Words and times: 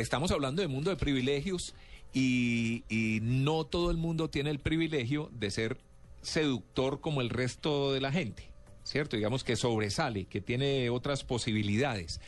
estamos 0.00 0.30
hablando 0.30 0.62
de 0.62 0.68
mundo 0.68 0.90
de 0.90 0.96
privilegios 0.96 1.74
y, 2.12 2.84
y 2.88 3.20
no 3.22 3.64
todo 3.64 3.90
el 3.90 3.96
mundo 3.96 4.30
tiene 4.30 4.50
el 4.50 4.58
privilegio 4.58 5.30
de 5.32 5.50
ser 5.50 5.78
seductor 6.22 7.00
como 7.00 7.20
el 7.20 7.30
resto 7.30 7.92
de 7.92 8.00
la 8.00 8.12
gente, 8.12 8.50
¿cierto? 8.84 9.16
Digamos 9.16 9.44
que 9.44 9.56
sobresale, 9.56 10.26
que 10.26 10.40
tiene 10.40 10.90
otras 10.90 11.24
posibilidades. 11.24 12.20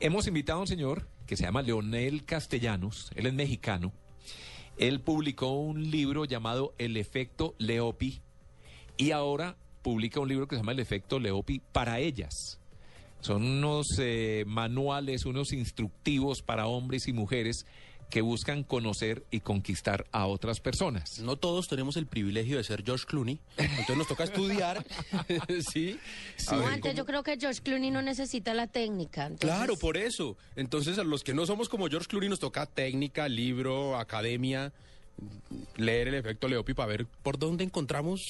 Hemos 0.00 0.26
invitado 0.26 0.58
a 0.58 0.62
un 0.62 0.68
señor 0.68 1.06
que 1.26 1.36
se 1.36 1.44
llama 1.44 1.62
Leonel 1.62 2.24
Castellanos, 2.24 3.10
él 3.14 3.26
es 3.26 3.34
mexicano. 3.34 3.92
Él 4.78 5.00
publicó 5.00 5.50
un 5.50 5.90
libro 5.90 6.24
llamado 6.24 6.74
El 6.78 6.96
efecto 6.96 7.54
Leopi 7.58 8.20
y 8.96 9.10
ahora 9.10 9.56
publica 9.82 10.20
un 10.20 10.28
libro 10.28 10.48
que 10.48 10.56
se 10.56 10.60
llama 10.60 10.72
El 10.72 10.80
efecto 10.80 11.18
Leopi 11.18 11.60
para 11.72 12.00
ellas. 12.00 12.58
Son 13.22 13.44
unos 13.44 13.86
eh, 13.98 14.44
manuales, 14.46 15.26
unos 15.26 15.52
instructivos 15.52 16.42
para 16.42 16.66
hombres 16.66 17.06
y 17.06 17.12
mujeres 17.12 17.66
que 18.10 18.20
buscan 18.20 18.62
conocer 18.62 19.24
y 19.30 19.40
conquistar 19.40 20.04
a 20.12 20.26
otras 20.26 20.60
personas. 20.60 21.18
No 21.20 21.36
todos 21.36 21.66
tenemos 21.66 21.96
el 21.96 22.06
privilegio 22.06 22.58
de 22.58 22.64
ser 22.64 22.84
George 22.84 23.06
Clooney, 23.06 23.40
entonces 23.56 23.96
nos 23.96 24.06
toca 24.06 24.24
estudiar, 24.24 24.84
¿sí? 25.72 25.98
sí. 26.36 26.54
antes 26.54 26.94
yo 26.94 27.06
creo 27.06 27.22
que 27.22 27.38
George 27.38 27.62
Clooney 27.62 27.90
no 27.90 28.02
necesita 28.02 28.52
la 28.52 28.66
técnica. 28.66 29.30
Claro, 29.38 29.76
por 29.76 29.96
eso. 29.96 30.36
Entonces 30.56 30.98
a 30.98 31.04
los 31.04 31.24
que 31.24 31.32
no 31.32 31.46
somos 31.46 31.70
como 31.70 31.88
George 31.88 32.08
Clooney 32.08 32.28
nos 32.28 32.40
toca 32.40 32.66
técnica, 32.66 33.28
libro, 33.30 33.96
academia, 33.96 34.74
leer 35.76 36.08
el 36.08 36.14
efecto 36.14 36.48
Leopi 36.48 36.74
para 36.74 36.88
ver 36.88 37.06
por 37.22 37.38
dónde 37.38 37.64
encontramos 37.64 38.20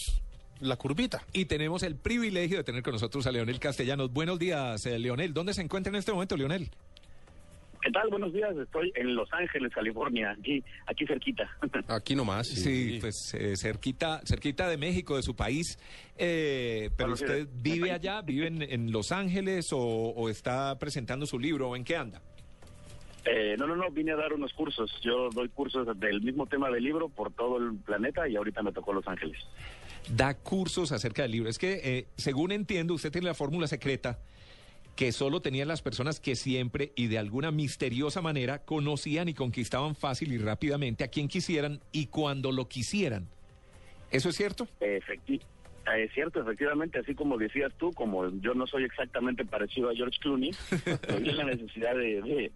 la 0.63 0.77
curvita. 0.77 1.23
Y 1.33 1.45
tenemos 1.45 1.83
el 1.83 1.97
privilegio 1.97 2.59
de 2.59 2.65
tener 2.65 2.83
con 2.83 2.95
nosotros 2.95 3.27
a 3.27 3.33
Leonel 3.33 3.61
Castellanos. 3.61 4.13
Buenos 4.13 4.39
días, 4.39 4.87
eh, 4.87 4.99
Leonel. 4.99 5.35
¿Dónde 5.35 5.55
se 5.55 5.63
encuentra 5.63 5.91
en 5.91 5.97
este 5.97 6.13
momento, 6.13 6.37
Leonel? 6.37 6.71
¿Qué 7.83 7.91
tal? 7.91 8.09
Buenos 8.11 8.33
días. 8.33 8.57
Estoy 8.57 8.93
en 8.95 9.17
Los 9.17 9.33
Ángeles, 9.33 9.73
California, 9.75 10.31
aquí, 10.39 10.63
aquí 10.87 11.05
cerquita. 11.05 11.51
Aquí 11.89 12.15
nomás. 12.15 12.47
Sí, 12.47 12.99
pues 13.01 13.35
eh, 13.35 13.57
cerquita, 13.57 14.21
cerquita 14.25 14.69
de 14.69 14.77
México, 14.77 15.17
de 15.17 15.23
su 15.23 15.35
país. 15.35 15.79
Eh, 16.17 16.91
pero 16.97 17.15
usted 17.15 17.49
vive 17.53 17.91
allá, 17.91 18.23
vive 18.23 18.47
en, 18.47 18.93
Los 18.93 19.11
Ángeles 19.11 19.71
o, 19.73 20.29
está 20.29 20.79
presentando 20.79 21.27
su 21.27 21.41
libro 21.41 21.71
o 21.71 21.77
en 21.77 21.83
qué 21.83 21.97
anda? 21.97 22.23
Eh, 23.25 23.57
no, 23.59 23.67
no, 23.67 23.75
no, 23.75 23.91
vine 23.91 24.13
a 24.13 24.17
dar 24.17 24.33
unos 24.33 24.53
cursos. 24.53 25.01
Yo 25.03 25.31
doy 25.31 25.49
cursos 25.49 25.99
del 25.99 26.23
mismo 26.23 26.47
tema 26.47 26.71
del 26.71 26.85
libro 26.85 27.09
por 27.09 27.33
todo 27.33 27.59
el 27.59 27.77
planeta 27.79 28.29
y 28.29 28.37
ahorita 28.37 28.63
me 28.63 28.73
tocó 28.73 28.93
Los 28.93 29.09
Ángeles. 29.09 29.39
Da 30.09 30.35
cursos 30.35 30.93
acerca 30.93 31.23
del 31.23 31.31
libro. 31.31 31.49
Es 31.49 31.59
que, 31.59 32.07
según 32.17 32.53
entiendo, 32.53 32.95
usted 32.95 33.13
tiene 33.13 33.29
la 33.29 33.35
fórmula 33.35 33.67
secreta 33.67 34.19
que 34.97 35.11
solo 35.13 35.41
tenían 35.41 35.69
las 35.69 35.81
personas 35.81 36.21
que 36.21 36.37
siempre 36.37 36.93
y 36.97 37.07
de 37.07 37.19
alguna 37.19 37.51
misteriosa 37.51 38.21
manera 38.21 38.59
conocían 38.65 39.29
y 39.29 39.35
conquistaban 39.35 39.95
fácil 39.95 40.33
y 40.33 40.39
rápidamente 40.39 41.03
a 41.03 41.09
quien 41.09 41.29
quisieran 41.29 41.81
y 41.93 42.07
cuando 42.07 42.53
lo 42.53 42.69
quisieran. 42.69 43.29
¿Eso 44.11 44.29
es 44.29 44.37
cierto? 44.37 44.69
Efectivamente. 44.81 45.47
Es 45.97 46.13
cierto, 46.13 46.41
efectivamente, 46.41 47.01
así 47.01 47.15
como 47.15 47.37
decías 47.37 47.73
tú, 47.77 47.91
como 47.93 48.29
yo 48.41 48.55
no 48.55 48.67
soy 48.67 48.85
exactamente 48.85 49.45
parecido 49.45 49.91
a 49.91 49.95
George 49.95 50.19
Clooney, 50.21 50.53
tenía 51.07 51.33
la 51.33 51.45
necesidad 51.45 51.95
de, 51.97 52.53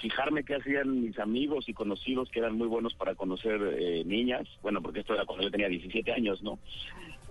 fijarme 0.00 0.44
qué 0.44 0.56
hacían 0.56 1.02
mis 1.02 1.18
amigos 1.18 1.68
y 1.68 1.72
conocidos 1.72 2.30
que 2.30 2.40
eran 2.40 2.56
muy 2.56 2.66
buenos 2.66 2.94
para 2.94 3.14
conocer 3.14 3.60
eh, 3.78 4.02
niñas, 4.04 4.46
bueno, 4.62 4.82
porque 4.82 5.00
esto 5.00 5.14
era 5.14 5.24
cuando 5.24 5.44
yo 5.44 5.50
tenía 5.50 5.68
17 5.68 6.12
años, 6.12 6.42
¿no? 6.42 6.58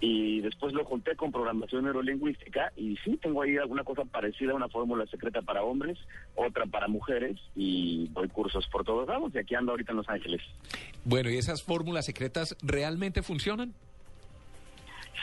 y 0.01 0.41
después 0.41 0.73
lo 0.73 0.83
junté 0.83 1.15
con 1.15 1.31
programación 1.31 1.85
neurolingüística 1.85 2.71
y 2.75 2.97
sí, 2.97 3.17
tengo 3.21 3.41
ahí 3.41 3.57
alguna 3.57 3.83
cosa 3.83 4.03
parecida, 4.03 4.53
una 4.53 4.67
fórmula 4.67 5.05
secreta 5.07 5.41
para 5.41 5.63
hombres, 5.63 5.97
otra 6.35 6.65
para 6.65 6.87
mujeres 6.87 7.39
y 7.55 8.09
doy 8.09 8.27
cursos 8.27 8.67
por 8.67 8.83
todos 8.83 9.07
lados 9.07 9.31
y 9.33 9.37
aquí 9.37 9.55
ando 9.55 9.71
ahorita 9.71 9.91
en 9.91 9.97
Los 9.97 10.09
Ángeles. 10.09 10.41
Bueno, 11.05 11.29
¿y 11.29 11.37
esas 11.37 11.63
fórmulas 11.63 12.05
secretas 12.05 12.57
realmente 12.61 13.23
funcionan? 13.23 13.73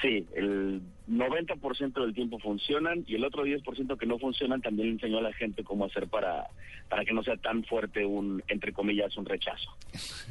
Sí, 0.03 0.27
el 0.35 0.83
90% 1.09 1.93
del 2.01 2.13
tiempo 2.13 2.41
funcionan 2.41 3.05
y 3.07 3.15
el 3.15 3.25
otro 3.25 3.45
10% 3.45 3.97
que 3.97 4.07
no 4.07 4.19
funcionan 4.19 4.61
también 4.61 4.89
le 4.89 4.95
enseñó 4.95 5.19
a 5.19 5.23
la 5.23 5.33
gente 5.33 5.63
cómo 5.63 5.85
hacer 5.85 6.09
para, 6.09 6.49
para 6.89 7.05
que 7.05 7.13
no 7.13 7.23
sea 7.23 7.37
tan 7.37 7.63
fuerte 7.65 8.05
un, 8.05 8.43
entre 8.49 8.73
comillas, 8.73 9.17
un 9.17 9.27
rechazo. 9.27 9.71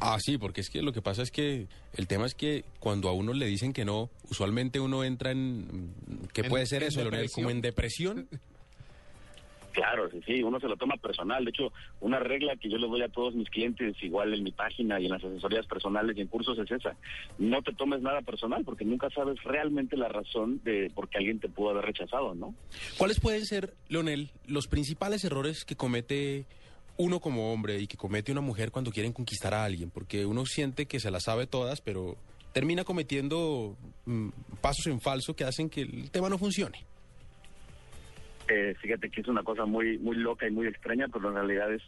Ah, 0.02 0.18
sí, 0.20 0.38
porque 0.38 0.60
es 0.60 0.70
que 0.70 0.82
lo 0.82 0.92
que 0.92 1.02
pasa 1.02 1.22
es 1.22 1.32
que 1.32 1.68
el 1.96 2.08
tema 2.08 2.26
es 2.26 2.36
que 2.36 2.66
cuando 2.80 3.08
a 3.08 3.14
uno 3.14 3.32
le 3.32 3.46
dicen 3.46 3.72
que 3.72 3.86
no, 3.86 4.10
usualmente 4.30 4.82
uno 4.82 5.06
entra 5.06 5.32
en, 5.32 5.94
¿qué 6.34 6.44
puede 6.44 6.66
ser 6.66 6.84
eso, 6.84 7.02
Como 7.34 7.50
en 7.50 7.62
depresión. 7.62 8.28
Claro, 9.72 10.10
sí, 10.12 10.22
sí, 10.26 10.44
uno 10.44 10.60
se 10.60 10.68
lo 10.68 10.76
toma 10.78 10.98
personal. 10.98 11.44
De 11.46 11.52
hecho, 11.52 11.72
una 12.00 12.20
regla 12.20 12.56
que 12.58 12.70
yo 12.70 12.78
le 12.78 12.88
doy 12.88 13.02
a 13.02 13.10
todos 13.10 13.34
mis 13.36 13.50
clientes, 13.50 13.96
igual 14.02 14.34
en 14.34 14.44
mi 14.44 14.52
página 14.52 15.00
y 15.00 15.06
en 15.06 15.12
las 15.12 15.24
asesorías 15.24 15.66
personales 15.66 16.18
y 16.18 16.22
en 16.22 16.28
cursos, 16.28 16.58
es 16.60 16.70
esa. 16.70 16.96
No 17.38 17.62
te 17.62 17.74
tomes 17.74 18.02
nada 18.02 18.22
personal 18.22 18.64
porque 18.66 18.86
nunca 18.86 19.10
sabes 19.10 19.42
realmente 19.44 19.96
la 19.98 20.10
razón 20.10 20.62
de 20.64 20.92
por 20.94 21.10
qué 21.10 21.20
alguien 21.20 21.40
te 21.40 21.50
pudo 21.50 21.70
haber 21.72 21.86
rechazado, 21.86 22.36
¿no? 22.36 22.54
¿Cuáles 22.98 23.20
pueden 23.20 23.46
ser, 23.46 23.74
Leonel, 23.88 24.30
los 24.48 24.68
principales 24.68 25.24
errores 25.24 25.64
que 25.64 25.76
comete 25.76 26.46
uno 26.98 27.20
como 27.20 27.54
hombre 27.54 27.80
y 27.80 27.88
que 27.88 27.98
comete 27.98 28.32
una 28.32 28.42
mujer 28.42 28.72
cuando 28.72 28.92
quieren 28.92 29.14
conquistar 29.14 29.54
a 29.54 29.64
alguien? 29.64 29.90
Porque 29.90 30.26
uno 30.26 30.46
siente 30.46 30.86
que 30.86 31.00
se 31.00 31.12
las 31.12 31.24
sabe 31.24 31.48
todas, 31.48 31.82
pero 31.82 32.18
termina 32.54 32.84
cometiendo 32.84 33.78
mm, 34.06 34.30
pasos 34.60 34.88
en 34.88 35.00
falso 35.00 35.36
que 35.36 35.46
hacen 35.46 35.70
que 35.70 35.82
el 35.82 36.12
tema 36.12 36.30
no 36.30 36.38
funcione. 36.38 36.91
Eh, 38.54 38.76
fíjate 38.82 39.10
que 39.10 39.22
es 39.22 39.28
una 39.30 39.44
cosa 39.44 39.66
muy, 39.66 39.98
muy 39.98 40.18
loca 40.18 40.46
y 40.46 40.52
muy 40.52 40.68
extraña, 40.68 41.08
pero 41.08 41.30
en 41.30 41.36
realidad 41.36 41.72
es 41.72 41.82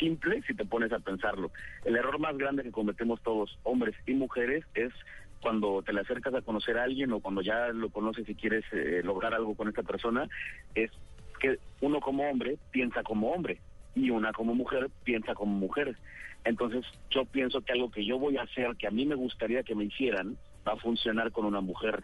simple 0.00 0.42
si 0.48 0.54
te 0.54 0.64
pones 0.64 0.92
a 0.92 0.98
pensarlo. 0.98 1.52
El 1.84 1.94
error 1.94 2.18
más 2.18 2.36
grande 2.36 2.64
que 2.64 2.72
cometemos 2.72 3.22
todos, 3.22 3.56
hombres 3.62 3.94
y 4.04 4.14
mujeres, 4.14 4.64
es 4.74 4.92
cuando 5.40 5.80
te 5.82 5.92
le 5.92 6.00
acercas 6.00 6.34
a 6.34 6.42
conocer 6.42 6.76
a 6.76 6.82
alguien 6.82 7.12
o 7.12 7.20
cuando 7.20 7.40
ya 7.40 7.68
lo 7.68 7.90
conoces 7.90 8.28
y 8.28 8.34
quieres 8.34 8.64
eh, 8.72 9.00
lograr 9.04 9.32
algo 9.32 9.54
con 9.54 9.68
esta 9.68 9.84
persona, 9.84 10.28
es 10.74 10.90
que 11.38 11.60
uno 11.82 12.00
como 12.00 12.28
hombre 12.28 12.58
piensa 12.72 13.04
como 13.04 13.30
hombre 13.30 13.60
y 13.94 14.10
una 14.10 14.32
como 14.32 14.56
mujer 14.56 14.90
piensa 15.04 15.34
como 15.34 15.54
mujer. 15.54 15.96
Entonces 16.44 16.84
yo 17.10 17.26
pienso 17.26 17.60
que 17.60 17.74
algo 17.74 17.92
que 17.92 18.04
yo 18.04 18.18
voy 18.18 18.38
a 18.38 18.42
hacer, 18.42 18.74
que 18.76 18.88
a 18.88 18.90
mí 18.90 19.06
me 19.06 19.14
gustaría 19.14 19.62
que 19.62 19.76
me 19.76 19.84
hicieran, 19.84 20.36
va 20.66 20.72
a 20.72 20.80
funcionar 20.80 21.30
con 21.30 21.44
una 21.44 21.60
mujer 21.60 22.02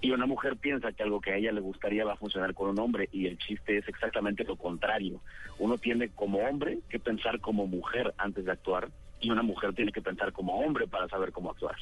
y 0.00 0.10
una 0.10 0.26
mujer 0.26 0.56
piensa 0.56 0.92
que 0.92 1.02
algo 1.02 1.20
que 1.20 1.32
a 1.32 1.36
ella 1.36 1.52
le 1.52 1.60
gustaría 1.60 2.04
va 2.04 2.14
a 2.14 2.16
funcionar 2.16 2.54
con 2.54 2.70
un 2.70 2.78
hombre 2.78 3.08
y 3.12 3.26
el 3.26 3.38
chiste 3.38 3.78
es 3.78 3.88
exactamente 3.88 4.44
lo 4.44 4.56
contrario. 4.56 5.20
Uno 5.58 5.78
tiene 5.78 6.08
como 6.10 6.38
hombre 6.38 6.78
que 6.88 6.98
pensar 6.98 7.40
como 7.40 7.66
mujer 7.66 8.14
antes 8.18 8.44
de 8.44 8.52
actuar 8.52 8.90
y 9.20 9.30
una 9.30 9.42
mujer 9.42 9.74
tiene 9.74 9.92
que 9.92 10.02
pensar 10.02 10.32
como 10.32 10.60
hombre 10.60 10.86
para 10.86 11.08
saber 11.08 11.32
cómo 11.32 11.50
actuar. 11.50 11.76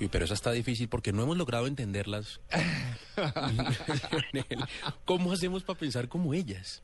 Uy, 0.00 0.08
pero 0.08 0.26
eso 0.26 0.34
está 0.34 0.52
difícil 0.52 0.88
porque 0.88 1.12
no 1.12 1.22
hemos 1.22 1.36
logrado 1.36 1.66
entenderlas. 1.66 2.40
¿Cómo 5.04 5.32
hacemos 5.32 5.62
para 5.64 5.78
pensar 5.78 6.08
como 6.08 6.34
ellas? 6.34 6.82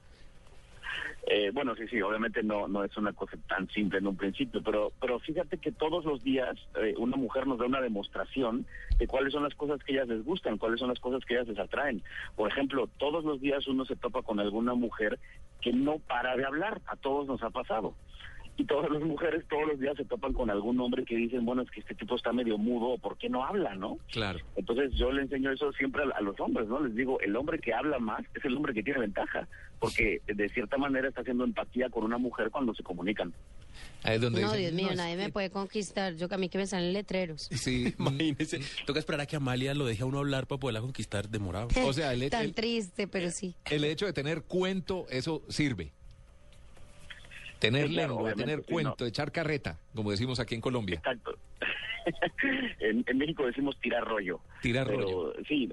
Eh, 1.26 1.50
bueno, 1.54 1.74
sí, 1.74 1.88
sí, 1.88 2.02
obviamente 2.02 2.42
no, 2.42 2.68
no 2.68 2.84
es 2.84 2.94
una 2.98 3.12
cosa 3.14 3.36
tan 3.48 3.68
simple 3.70 3.98
en 3.98 4.06
un 4.06 4.16
principio, 4.16 4.62
pero, 4.62 4.92
pero 5.00 5.18
fíjate 5.20 5.56
que 5.56 5.72
todos 5.72 6.04
los 6.04 6.22
días 6.22 6.54
eh, 6.82 6.94
una 6.98 7.16
mujer 7.16 7.46
nos 7.46 7.58
da 7.58 7.64
una 7.64 7.80
demostración 7.80 8.66
de 8.98 9.06
cuáles 9.06 9.32
son 9.32 9.42
las 9.42 9.54
cosas 9.54 9.82
que 9.82 9.92
ellas 9.92 10.08
les 10.08 10.22
gustan, 10.22 10.58
cuáles 10.58 10.80
son 10.80 10.90
las 10.90 11.00
cosas 11.00 11.24
que 11.24 11.34
ellas 11.34 11.48
les 11.48 11.58
atraen. 11.58 12.02
Por 12.36 12.50
ejemplo, 12.50 12.88
todos 12.98 13.24
los 13.24 13.40
días 13.40 13.66
uno 13.66 13.86
se 13.86 13.96
topa 13.96 14.20
con 14.22 14.38
alguna 14.38 14.74
mujer 14.74 15.18
que 15.62 15.72
no 15.72 15.98
para 15.98 16.36
de 16.36 16.44
hablar, 16.44 16.82
a 16.86 16.96
todos 16.96 17.26
nos 17.26 17.42
ha 17.42 17.50
pasado 17.50 17.94
y 18.64 18.64
todas 18.64 18.90
las 18.90 19.02
mujeres 19.02 19.44
todos 19.48 19.66
los 19.66 19.80
días 19.80 19.96
se 19.96 20.04
topan 20.04 20.32
con 20.32 20.50
algún 20.50 20.80
hombre 20.80 21.04
que 21.04 21.16
dicen, 21.16 21.44
bueno, 21.44 21.62
es 21.62 21.70
que 21.70 21.80
este 21.80 21.94
tipo 21.94 22.16
está 22.16 22.32
medio 22.32 22.58
mudo, 22.58 22.98
¿por 22.98 23.16
qué 23.18 23.28
no 23.28 23.44
habla, 23.44 23.74
no? 23.74 23.98
Claro. 24.12 24.38
Entonces 24.56 24.92
yo 24.94 25.10
le 25.12 25.22
enseño 25.22 25.50
eso 25.50 25.72
siempre 25.72 26.02
a, 26.14 26.20
los 26.20 26.38
hombres, 26.40 26.68
¿no? 26.68 26.80
Les 26.80 26.94
digo, 26.94 27.20
el 27.20 27.34
hombre 27.36 27.58
que 27.58 27.74
habla 27.74 27.98
más 27.98 28.24
es 28.34 28.44
el 28.44 28.56
hombre 28.56 28.74
que 28.74 28.82
tiene 28.82 29.00
ventaja, 29.00 29.48
porque 29.80 30.20
de 30.26 30.48
cierta 30.50 30.76
manera 30.76 31.08
está 31.08 31.22
haciendo 31.22 31.44
empatía 31.44 31.90
con 31.90 32.04
una 32.04 32.18
mujer 32.18 32.50
cuando 32.50 32.74
se 32.74 32.82
comunican. 32.82 33.32
donde 34.20 34.42
no, 34.42 34.52
Dios 34.52 34.72
mío, 34.72 34.90
nadie 34.94 35.16
me 35.16 35.30
puede 35.30 35.50
conquistar. 35.50 36.14
Yo 36.14 36.28
que 36.28 36.36
a 36.36 36.38
mí 36.38 36.48
que 36.48 36.58
me 36.58 36.66
salen 36.66 36.92
letreros. 36.92 37.48
Sí, 37.50 37.92
imagínese. 37.98 38.60
Toca 38.86 38.98
esperar 38.98 39.22
a 39.22 39.26
que 39.26 39.36
Amalia 39.36 39.74
lo 39.74 39.84
deje 39.84 40.02
a 40.02 40.06
uno 40.06 40.18
hablar 40.18 40.46
para 40.46 40.60
poderla 40.60 40.80
conquistar 40.80 41.28
demorado. 41.28 41.68
O 41.84 41.92
sea, 41.92 42.12
el, 42.12 42.30
Tan 42.30 42.52
triste, 42.52 43.08
pero 43.08 43.30
sí. 43.30 43.56
El 43.70 43.84
hecho 43.84 44.06
de 44.06 44.12
tener 44.12 44.42
cuento, 44.42 45.06
eso 45.10 45.42
sirve. 45.48 45.92
Tener 47.58 47.90
lengua, 47.90 48.34
tener 48.34 48.62
cuento, 48.62 49.06
echar 49.06 49.32
carreta, 49.32 49.78
como 49.94 50.10
decimos 50.10 50.40
aquí 50.40 50.54
en 50.54 50.60
Colombia. 50.60 50.96
Exacto. 50.96 51.38
en, 52.80 53.04
México 53.16 53.46
decimos 53.46 53.78
tirar 53.80 54.04
rollo. 54.04 54.40
Tirar 54.60 54.86
rollo. 54.86 55.34
Sí, 55.48 55.70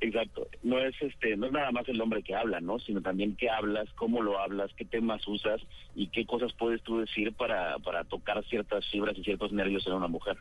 exacto. 0.00 0.46
No 0.62 0.78
es 0.78 0.94
este, 1.00 1.36
no 1.36 1.46
es 1.46 1.52
nada 1.52 1.70
más 1.72 1.88
el 1.88 2.00
hombre 2.00 2.22
que 2.22 2.34
habla, 2.34 2.60
¿no? 2.60 2.78
Sino 2.78 3.00
también 3.00 3.36
qué 3.36 3.50
hablas, 3.50 3.88
cómo 3.94 4.22
lo 4.22 4.38
hablas, 4.38 4.70
qué 4.76 4.84
temas 4.84 5.26
usas 5.26 5.60
y 5.94 6.08
qué 6.08 6.26
cosas 6.26 6.52
puedes 6.52 6.82
tú 6.82 7.00
decir 7.00 7.32
para, 7.32 7.78
para 7.78 8.04
tocar 8.04 8.44
ciertas 8.44 8.86
fibras 8.90 9.16
y 9.18 9.24
ciertos 9.24 9.52
nervios 9.52 9.86
en 9.86 9.94
una 9.94 10.08
mujer. 10.08 10.36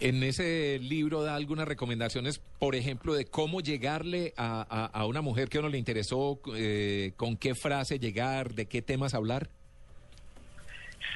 En 0.00 0.22
ese 0.22 0.78
libro 0.80 1.22
da 1.22 1.36
algunas 1.36 1.68
recomendaciones, 1.68 2.40
por 2.58 2.74
ejemplo, 2.74 3.14
de 3.14 3.26
cómo 3.26 3.60
llegarle 3.60 4.34
a, 4.36 4.62
a, 4.62 5.06
una 5.06 5.22
mujer 5.22 5.48
que 5.48 5.58
a 5.58 5.60
uno 5.60 5.70
le 5.70 5.78
interesó, 5.78 6.40
eh, 6.56 7.12
con 7.16 7.36
qué 7.36 7.54
frase 7.54 7.98
llegar, 7.98 8.54
de 8.54 8.66
qué 8.66 8.82
temas 8.82 9.14
hablar. 9.14 9.50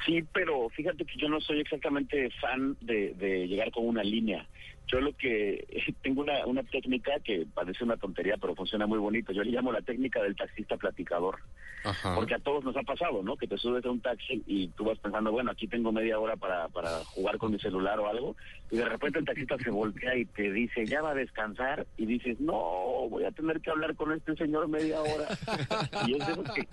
Sí, 0.05 0.23
pero 0.33 0.69
fíjate 0.69 1.05
que 1.05 1.17
yo 1.17 1.29
no 1.29 1.39
soy 1.41 1.59
exactamente 1.59 2.29
fan 2.41 2.77
de, 2.81 3.13
de 3.15 3.47
llegar 3.47 3.71
con 3.71 3.87
una 3.87 4.03
línea. 4.03 4.47
Yo 4.87 4.99
lo 4.99 5.15
que 5.15 5.65
tengo 6.01 6.21
una, 6.21 6.45
una 6.45 6.63
técnica 6.63 7.19
que 7.23 7.45
parece 7.53 7.83
una 7.83 7.97
tontería, 7.97 8.37
pero 8.37 8.55
funciona 8.55 8.87
muy 8.87 8.97
bonito. 8.97 9.31
Yo 9.31 9.43
le 9.43 9.51
llamo 9.51 9.71
la 9.71 9.81
técnica 9.81 10.21
del 10.21 10.35
taxista 10.35 10.77
platicador. 10.77 11.39
Porque 12.13 12.35
a 12.35 12.39
todos 12.39 12.63
nos 12.65 12.75
ha 12.75 12.81
pasado, 12.81 13.23
¿no? 13.23 13.37
Que 13.37 13.47
te 13.47 13.57
subes 13.57 13.85
a 13.85 13.89
un 13.89 14.01
taxi 14.01 14.43
y 14.45 14.67
tú 14.69 14.83
vas 14.83 14.99
pensando, 14.99 15.31
bueno, 15.31 15.51
aquí 15.51 15.65
tengo 15.65 15.93
media 15.93 16.19
hora 16.19 16.35
para, 16.35 16.67
para 16.67 16.89
jugar 17.05 17.37
con 17.37 17.51
mi 17.51 17.59
celular 17.59 17.99
o 17.99 18.07
algo. 18.07 18.35
Y 18.69 18.77
de 18.77 18.85
repente 18.85 19.19
el 19.19 19.25
taxista 19.25 19.57
se 19.57 19.69
voltea 19.69 20.15
y 20.17 20.25
te 20.25 20.51
dice, 20.51 20.85
ya 20.85 21.01
va 21.01 21.11
a 21.11 21.15
descansar. 21.15 21.87
Y 21.95 22.05
dices, 22.05 22.39
no, 22.41 23.07
voy 23.09 23.23
a 23.23 23.31
tener 23.31 23.61
que 23.61 23.71
hablar 23.71 23.95
con 23.95 24.11
este 24.11 24.35
señor 24.35 24.67
media 24.67 24.99
hora. 25.01 25.27
y 26.07 26.15
es 26.15 26.27
de 26.27 26.33
que 26.53 26.67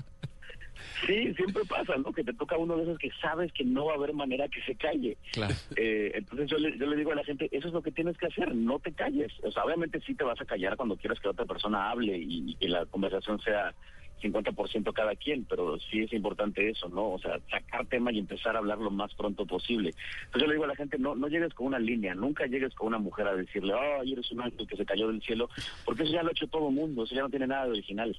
Sí, 1.06 1.34
siempre 1.34 1.64
pasa, 1.68 1.96
¿no? 1.96 2.12
Que 2.12 2.24
te 2.24 2.32
toca 2.32 2.56
uno 2.56 2.76
de 2.76 2.84
esos 2.84 2.98
que 2.98 3.10
sabes 3.20 3.52
que 3.52 3.64
no 3.64 3.86
va 3.86 3.92
a 3.92 3.96
haber 3.96 4.12
manera 4.12 4.48
que 4.48 4.62
se 4.62 4.74
calle. 4.74 5.16
Claro. 5.32 5.54
Eh, 5.76 6.12
entonces 6.14 6.50
yo 6.50 6.58
le, 6.58 6.76
yo 6.78 6.86
le 6.86 6.96
digo 6.96 7.12
a 7.12 7.16
la 7.16 7.24
gente, 7.24 7.48
eso 7.52 7.68
es 7.68 7.74
lo 7.74 7.82
que 7.82 7.92
tienes 7.92 8.16
que 8.16 8.26
hacer, 8.26 8.54
no 8.54 8.78
te 8.78 8.92
calles. 8.92 9.32
O 9.42 9.50
sea, 9.50 9.64
obviamente 9.64 10.00
sí 10.00 10.14
te 10.14 10.24
vas 10.24 10.40
a 10.40 10.44
callar 10.44 10.76
cuando 10.76 10.96
quieras 10.96 11.20
que 11.20 11.28
otra 11.28 11.44
persona 11.44 11.90
hable 11.90 12.16
y, 12.18 12.54
que 12.56 12.68
la 12.68 12.86
conversación 12.86 13.40
sea 13.40 13.74
50% 14.22 14.92
cada 14.94 15.14
quien, 15.14 15.44
pero 15.44 15.78
sí 15.78 16.00
es 16.00 16.12
importante 16.12 16.70
eso, 16.70 16.88
¿no? 16.88 17.12
O 17.12 17.18
sea, 17.18 17.38
sacar 17.50 17.86
tema 17.86 18.10
y 18.12 18.18
empezar 18.18 18.56
a 18.56 18.60
hablar 18.60 18.78
lo 18.78 18.90
más 18.90 19.14
pronto 19.14 19.44
posible. 19.44 19.90
Entonces 20.24 20.42
yo 20.42 20.46
le 20.46 20.54
digo 20.54 20.64
a 20.64 20.68
la 20.68 20.76
gente, 20.76 20.98
no 20.98 21.14
no 21.14 21.28
llegues 21.28 21.52
con 21.52 21.66
una 21.66 21.78
línea, 21.78 22.14
nunca 22.14 22.46
llegues 22.46 22.74
con 22.74 22.88
una 22.88 22.98
mujer 22.98 23.26
a 23.26 23.36
decirle, 23.36 23.74
oh, 23.74 24.02
eres 24.02 24.30
un 24.32 24.40
ángel 24.40 24.66
que 24.66 24.76
se 24.76 24.86
cayó 24.86 25.08
del 25.08 25.22
cielo, 25.22 25.50
porque 25.84 26.04
eso 26.04 26.12
ya 26.12 26.22
lo 26.22 26.30
ha 26.30 26.32
hecho 26.32 26.46
todo 26.46 26.68
el 26.68 26.74
mundo, 26.74 27.04
eso 27.04 27.14
ya 27.14 27.22
no 27.22 27.30
tiene 27.30 27.46
nada 27.46 27.66
de 27.66 27.72
original. 27.72 28.18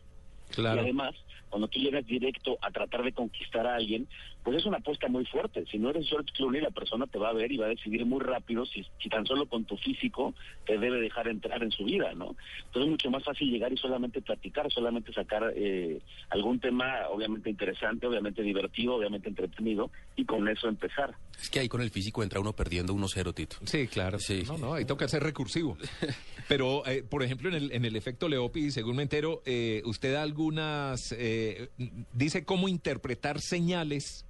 Y 0.56 0.66
además, 0.66 1.16
cuando 1.50 1.68
tú 1.68 1.80
llegas 1.80 2.06
directo 2.06 2.58
a 2.62 2.72
tratar 2.72 3.04
de 3.04 3.14
conquistar 3.14 3.66
a 3.68 3.76
alguien, 3.76 4.08
pues 4.48 4.60
es 4.60 4.66
una 4.66 4.78
apuesta 4.78 5.10
muy 5.10 5.26
fuerte. 5.26 5.66
Si 5.70 5.78
no 5.78 5.90
eres 5.90 6.08
George 6.08 6.32
Clooney, 6.34 6.62
la 6.62 6.72
persona 6.72 7.06
te 7.06 7.20
va 7.20 7.32
a 7.32 7.34
ver 7.34 7.52
y 7.52 7.58
va 7.58 7.66
a 7.66 7.70
decidir 7.70 8.06
muy 8.06 8.22
rápido 8.22 8.66
si, 8.66 8.82
si 9.04 9.10
tan 9.10 9.26
solo 9.26 9.46
con 9.46 9.66
tu 9.66 9.76
físico 9.76 10.34
te 10.66 10.78
debe 10.78 11.02
dejar 11.02 11.28
entrar 11.28 11.62
en 11.64 11.72
su 11.72 11.84
vida, 11.84 12.14
¿no? 12.14 12.34
Entonces 12.68 12.84
es 12.84 12.88
mucho 12.92 13.12
más 13.12 13.26
fácil 13.26 13.52
llegar 13.52 13.74
y 13.74 13.78
solamente 13.78 14.22
platicar, 14.22 14.72
solamente 14.72 15.12
sacar 15.12 15.52
eh, 15.54 16.00
algún 16.30 16.62
tema 16.62 17.10
obviamente 17.12 17.50
interesante, 17.50 18.08
obviamente 18.08 18.42
divertido, 18.42 18.96
obviamente 18.96 19.28
entretenido 19.28 19.92
y 20.16 20.24
con 20.24 20.48
eso 20.48 20.70
empezar. 20.70 21.14
Es 21.42 21.50
que 21.50 21.60
ahí 21.60 21.68
con 21.68 21.82
el 21.82 21.90
físico 21.90 22.24
entra 22.24 22.40
uno 22.40 22.54
perdiendo 22.54 22.94
1-0, 22.94 23.34
Tito. 23.34 23.58
Sí, 23.66 23.90
claro. 23.90 24.18
Sí. 24.18 24.44
No, 24.48 24.58
no, 24.58 24.76
ahí 24.76 24.86
toca 24.86 25.10
ser 25.10 25.24
recursivo. 25.24 25.78
Pero, 26.48 26.88
eh, 26.88 27.04
por 27.04 27.22
ejemplo, 27.22 27.50
en 27.50 27.56
el, 27.56 27.72
en 27.74 27.84
el 27.84 27.98
efecto 27.98 28.30
Leopi, 28.30 28.72
según 28.72 28.96
me 28.96 29.04
entero, 29.04 29.42
eh, 29.46 29.82
usted 29.84 30.14
da 30.14 30.22
algunas, 30.22 31.12
eh, 31.12 31.68
dice 32.14 32.46
cómo 32.46 32.70
interpretar 32.70 33.42
señales 33.42 34.24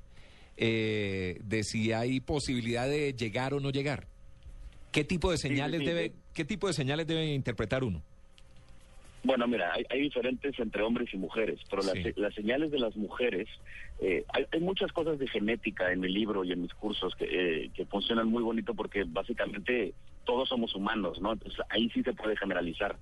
de 0.58 1.62
si 1.64 1.92
hay 1.92 2.20
posibilidad 2.20 2.88
de 2.88 3.14
llegar 3.14 3.54
o 3.54 3.60
no 3.60 3.70
llegar. 3.70 4.08
¿Qué 4.92 5.04
tipo 5.04 5.32
de 5.32 5.38
señales 5.38 5.86
debe, 5.86 6.14
qué 6.34 6.46
tipo 6.46 6.68
de 6.68 6.74
señales 6.74 7.06
debe 7.06 7.34
interpretar 7.34 7.84
uno? 7.84 8.02
Bueno, 9.24 9.46
mira, 9.48 9.74
hay, 9.74 10.02
diferentes 10.02 10.58
entre 10.58 10.82
hombres 10.84 11.14
y 11.14 11.18
mujeres, 11.18 11.60
pero 11.70 11.82
las, 11.84 11.96
las 12.16 12.34
señales 12.34 12.72
de 12.72 12.80
las 12.80 12.96
mujeres, 12.96 13.48
eh, 14.00 14.24
hay, 14.30 14.60
muchas 14.62 14.92
cosas 14.94 15.20
de 15.20 15.28
genética 15.28 15.92
en 15.92 16.00
mi 16.00 16.08
libro 16.08 16.46
y 16.46 16.54
en 16.54 16.62
mis 16.62 16.74
cursos 16.74 17.14
que, 17.16 17.26
eh, 17.26 17.72
que 17.74 17.86
funcionan 17.86 18.28
muy 18.28 18.42
bonito 18.42 18.74
porque 18.74 19.04
básicamente 19.06 19.94
todos 20.28 20.50
somos 20.50 20.76
humanos, 20.76 21.20
¿no? 21.20 21.34
Entonces 21.34 21.60
ahí 21.70 21.90
sí 21.90 22.04
se 22.04 22.14
puede 22.14 22.38
generalizar. 22.38 22.98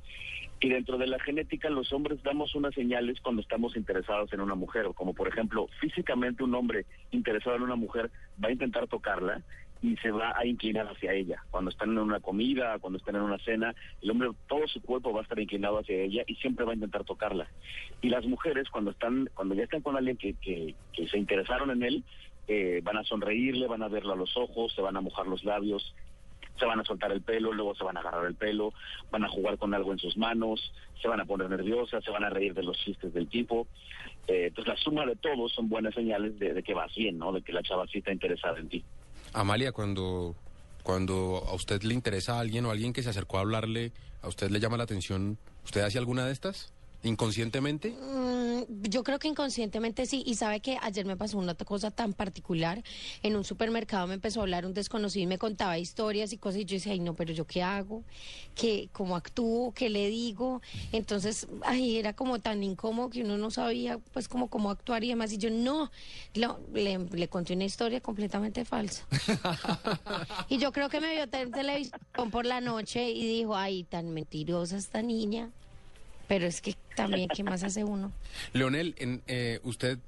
Y 0.61 0.69
dentro 0.69 0.97
de 0.97 1.07
la 1.07 1.19
genética, 1.19 1.69
los 1.69 1.91
hombres 1.91 2.23
damos 2.23 2.55
unas 2.55 2.73
señales 2.73 3.19
cuando 3.19 3.41
estamos 3.41 3.75
interesados 3.75 4.31
en 4.31 4.39
una 4.39 4.55
mujer, 4.55 4.87
como 4.95 5.13
por 5.13 5.27
ejemplo, 5.27 5.67
físicamente 5.81 6.43
un 6.43 6.55
hombre 6.55 6.85
interesado 7.11 7.57
en 7.57 7.63
una 7.63 7.75
mujer 7.75 8.09
va 8.41 8.47
a 8.47 8.53
intentar 8.53 8.87
tocarla 8.87 9.41
y 9.81 9.97
se 9.97 10.11
va 10.11 10.33
a 10.37 10.45
inclinar 10.45 10.87
hacia 10.87 11.13
ella. 11.13 11.43
Cuando 11.51 11.71
están 11.71 11.89
en 11.89 11.97
una 11.97 12.19
comida, 12.19 12.79
cuando 12.79 12.97
están 12.97 13.15
en 13.15 13.23
una 13.23 13.37
cena, 13.39 13.75
el 14.01 14.11
hombre, 14.11 14.29
todo 14.47 14.67
su 14.67 14.81
cuerpo 14.81 15.11
va 15.11 15.19
a 15.19 15.23
estar 15.23 15.39
inclinado 15.39 15.79
hacia 15.79 15.97
ella 15.97 16.23
y 16.27 16.35
siempre 16.35 16.63
va 16.63 16.71
a 16.71 16.75
intentar 16.75 17.03
tocarla. 17.03 17.47
Y 18.01 18.09
las 18.09 18.25
mujeres, 18.25 18.69
cuando 18.69 18.91
están, 18.91 19.29
cuando 19.33 19.55
ya 19.55 19.63
están 19.63 19.81
con 19.81 19.97
alguien 19.97 20.15
que, 20.15 20.35
que, 20.41 20.75
se 21.07 21.17
interesaron 21.17 21.71
en 21.71 21.83
él, 21.83 22.03
eh, 22.47 22.81
van 22.83 22.97
a 22.97 23.03
sonreírle, 23.03 23.67
van 23.67 23.83
a 23.83 23.87
verlo 23.87 24.13
a 24.13 24.15
los 24.15 24.37
ojos, 24.37 24.73
se 24.73 24.81
van 24.81 24.95
a 24.95 25.01
mojar 25.01 25.27
los 25.27 25.43
labios, 25.43 25.93
se 26.57 26.65
van 26.65 26.79
a 26.79 26.83
soltar 26.83 27.11
el 27.11 27.21
pelo, 27.21 27.51
luego 27.51 27.75
se 27.75 27.83
van 27.83 27.97
a 27.97 27.99
agarrar 27.99 28.25
el 28.25 28.35
pelo, 28.35 28.73
van 29.11 29.23
a 29.23 29.29
jugar 29.29 29.57
con 29.57 29.73
algo 29.73 29.91
en 29.91 29.99
sus 29.99 30.17
manos, 30.17 30.71
se 31.01 31.07
van 31.07 31.19
a 31.19 31.25
poner 31.25 31.49
nerviosas, 31.49 32.03
se 32.03 32.11
van 32.11 32.23
a 32.23 32.29
reír 32.29 32.53
de 32.53 32.63
los 32.63 32.77
chistes 32.77 33.13
del 33.13 33.27
tipo. 33.27 33.67
Eh, 34.27 34.47
entonces 34.47 34.73
la 34.73 34.79
suma 34.79 35.05
de 35.05 35.15
todos 35.15 35.51
son 35.53 35.69
buenas 35.69 35.93
señales 35.93 36.37
de, 36.39 36.61
que 36.63 36.73
vas 36.73 36.93
bien, 36.95 37.17
¿no? 37.17 37.31
De 37.31 37.41
que 37.41 37.53
la 37.53 37.63
chava 37.63 37.85
sí 37.87 37.99
está 37.99 38.11
interesada 38.11 38.59
en 38.59 38.69
ti. 38.69 38.83
Amalia, 39.33 39.71
cuando, 39.71 40.35
cuando 40.83 41.43
a 41.47 41.53
usted 41.53 41.83
le 41.83 41.93
interesa 41.93 42.37
a 42.37 42.39
alguien 42.39 42.65
o 42.65 42.71
alguien 42.71 42.93
que 42.93 43.03
se 43.03 43.09
acercó 43.09 43.37
a 43.37 43.41
hablarle, 43.41 43.91
a 44.21 44.27
usted 44.27 44.49
le 44.49 44.59
llama 44.59 44.77
la 44.77 44.83
atención, 44.83 45.37
¿usted 45.63 45.81
hace 45.81 45.97
alguna 45.97 46.25
de 46.25 46.31
estas? 46.31 46.74
¿Inconscientemente? 47.05 47.91
Mm, 47.91 48.63
yo 48.89 49.03
creo 49.03 49.19
que 49.19 49.27
inconscientemente 49.27 50.07
sí. 50.07 50.23
Y 50.25 50.35
sabe 50.35 50.59
que 50.59 50.79
ayer 50.81 51.05
me 51.05 51.15
pasó 51.15 51.37
una 51.37 51.53
cosa 51.53 51.91
tan 51.91 52.13
particular. 52.13 52.83
En 53.21 53.35
un 53.35 53.43
supermercado 53.43 54.07
me 54.07 54.15
empezó 54.15 54.39
a 54.39 54.43
hablar 54.43 54.65
un 54.65 54.73
desconocido 54.73 55.23
y 55.23 55.27
me 55.27 55.37
contaba 55.37 55.77
historias 55.77 56.33
y 56.33 56.37
cosas. 56.37 56.61
Y 56.61 56.65
yo 56.65 56.75
decía, 56.75 56.93
ay, 56.93 56.99
no, 56.99 57.13
pero 57.13 57.31
¿yo 57.31 57.45
qué 57.45 57.61
hago? 57.61 58.03
¿Qué, 58.55 58.89
¿Cómo 58.91 59.15
actúo? 59.15 59.71
¿Qué 59.71 59.91
le 59.91 60.09
digo? 60.09 60.63
Entonces, 60.91 61.47
ay, 61.63 61.97
era 61.97 62.13
como 62.13 62.39
tan 62.39 62.63
incómodo 62.63 63.11
que 63.11 63.21
uno 63.21 63.37
no 63.37 63.51
sabía, 63.51 63.99
pues, 64.11 64.27
como 64.27 64.49
cómo 64.49 64.71
actuar 64.71 65.03
y 65.03 65.09
demás. 65.09 65.31
Y 65.31 65.37
yo, 65.37 65.51
no, 65.51 65.91
le, 66.33 66.97
le 66.97 67.27
conté 67.27 67.53
una 67.53 67.65
historia 67.65 68.01
completamente 68.01 68.65
falsa. 68.65 69.05
y 70.49 70.57
yo 70.57 70.71
creo 70.71 70.89
que 70.89 70.99
me 70.99 71.11
vio 71.13 71.23
en 71.31 71.51
televisión 71.51 72.31
por 72.31 72.47
la 72.47 72.61
noche 72.61 73.11
y 73.11 73.27
dijo, 73.27 73.55
ay, 73.55 73.83
tan 73.83 74.09
mentirosa 74.11 74.77
esta 74.77 75.03
niña. 75.03 75.51
Pero 76.27 76.45
es 76.45 76.61
que 76.61 76.75
también, 76.95 77.29
¿qué 77.29 77.43
más 77.43 77.63
hace 77.63 77.83
uno? 77.83 78.11
Leonel, 78.53 78.95
en, 78.97 79.21
eh, 79.27 79.59
usted, 79.63 79.99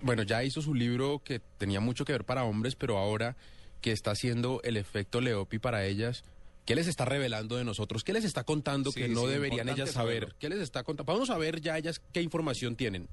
bueno, 0.00 0.22
ya 0.22 0.44
hizo 0.44 0.62
su 0.62 0.74
libro 0.74 1.20
que 1.24 1.40
tenía 1.58 1.80
mucho 1.80 2.04
que 2.04 2.12
ver 2.12 2.24
para 2.24 2.44
hombres, 2.44 2.74
pero 2.76 2.98
ahora 2.98 3.36
que 3.80 3.92
está 3.92 4.12
haciendo 4.12 4.60
el 4.64 4.76
efecto 4.76 5.20
Leopi 5.20 5.58
para 5.58 5.84
ellas, 5.84 6.24
¿qué 6.64 6.74
les 6.74 6.86
está 6.86 7.04
revelando 7.04 7.56
de 7.56 7.64
nosotros? 7.64 8.04
¿Qué 8.04 8.12
les 8.12 8.24
está 8.24 8.44
contando 8.44 8.92
que 8.92 9.08
no 9.08 9.26
deberían 9.26 9.68
ellas 9.68 9.90
saber? 9.90 10.34
¿Qué 10.38 10.48
les 10.48 10.60
está 10.60 10.82
contando? 10.84 11.12
Vamos 11.12 11.30
a 11.30 11.38
ver 11.38 11.60
ya 11.60 11.76
ellas 11.76 12.00
qué 12.12 12.22
información 12.22 12.76
tienen. 12.76 13.08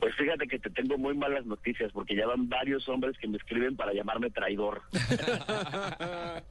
Pues 0.00 0.14
fíjate 0.14 0.46
que 0.46 0.58
te 0.58 0.70
tengo 0.70 0.96
muy 0.96 1.14
malas 1.16 1.44
noticias 1.44 1.90
porque 1.92 2.14
ya 2.14 2.26
van 2.26 2.48
varios 2.48 2.88
hombres 2.88 3.18
que 3.18 3.26
me 3.26 3.36
escriben 3.36 3.74
para 3.76 3.92
llamarme 3.92 4.30
traidor. 4.30 4.82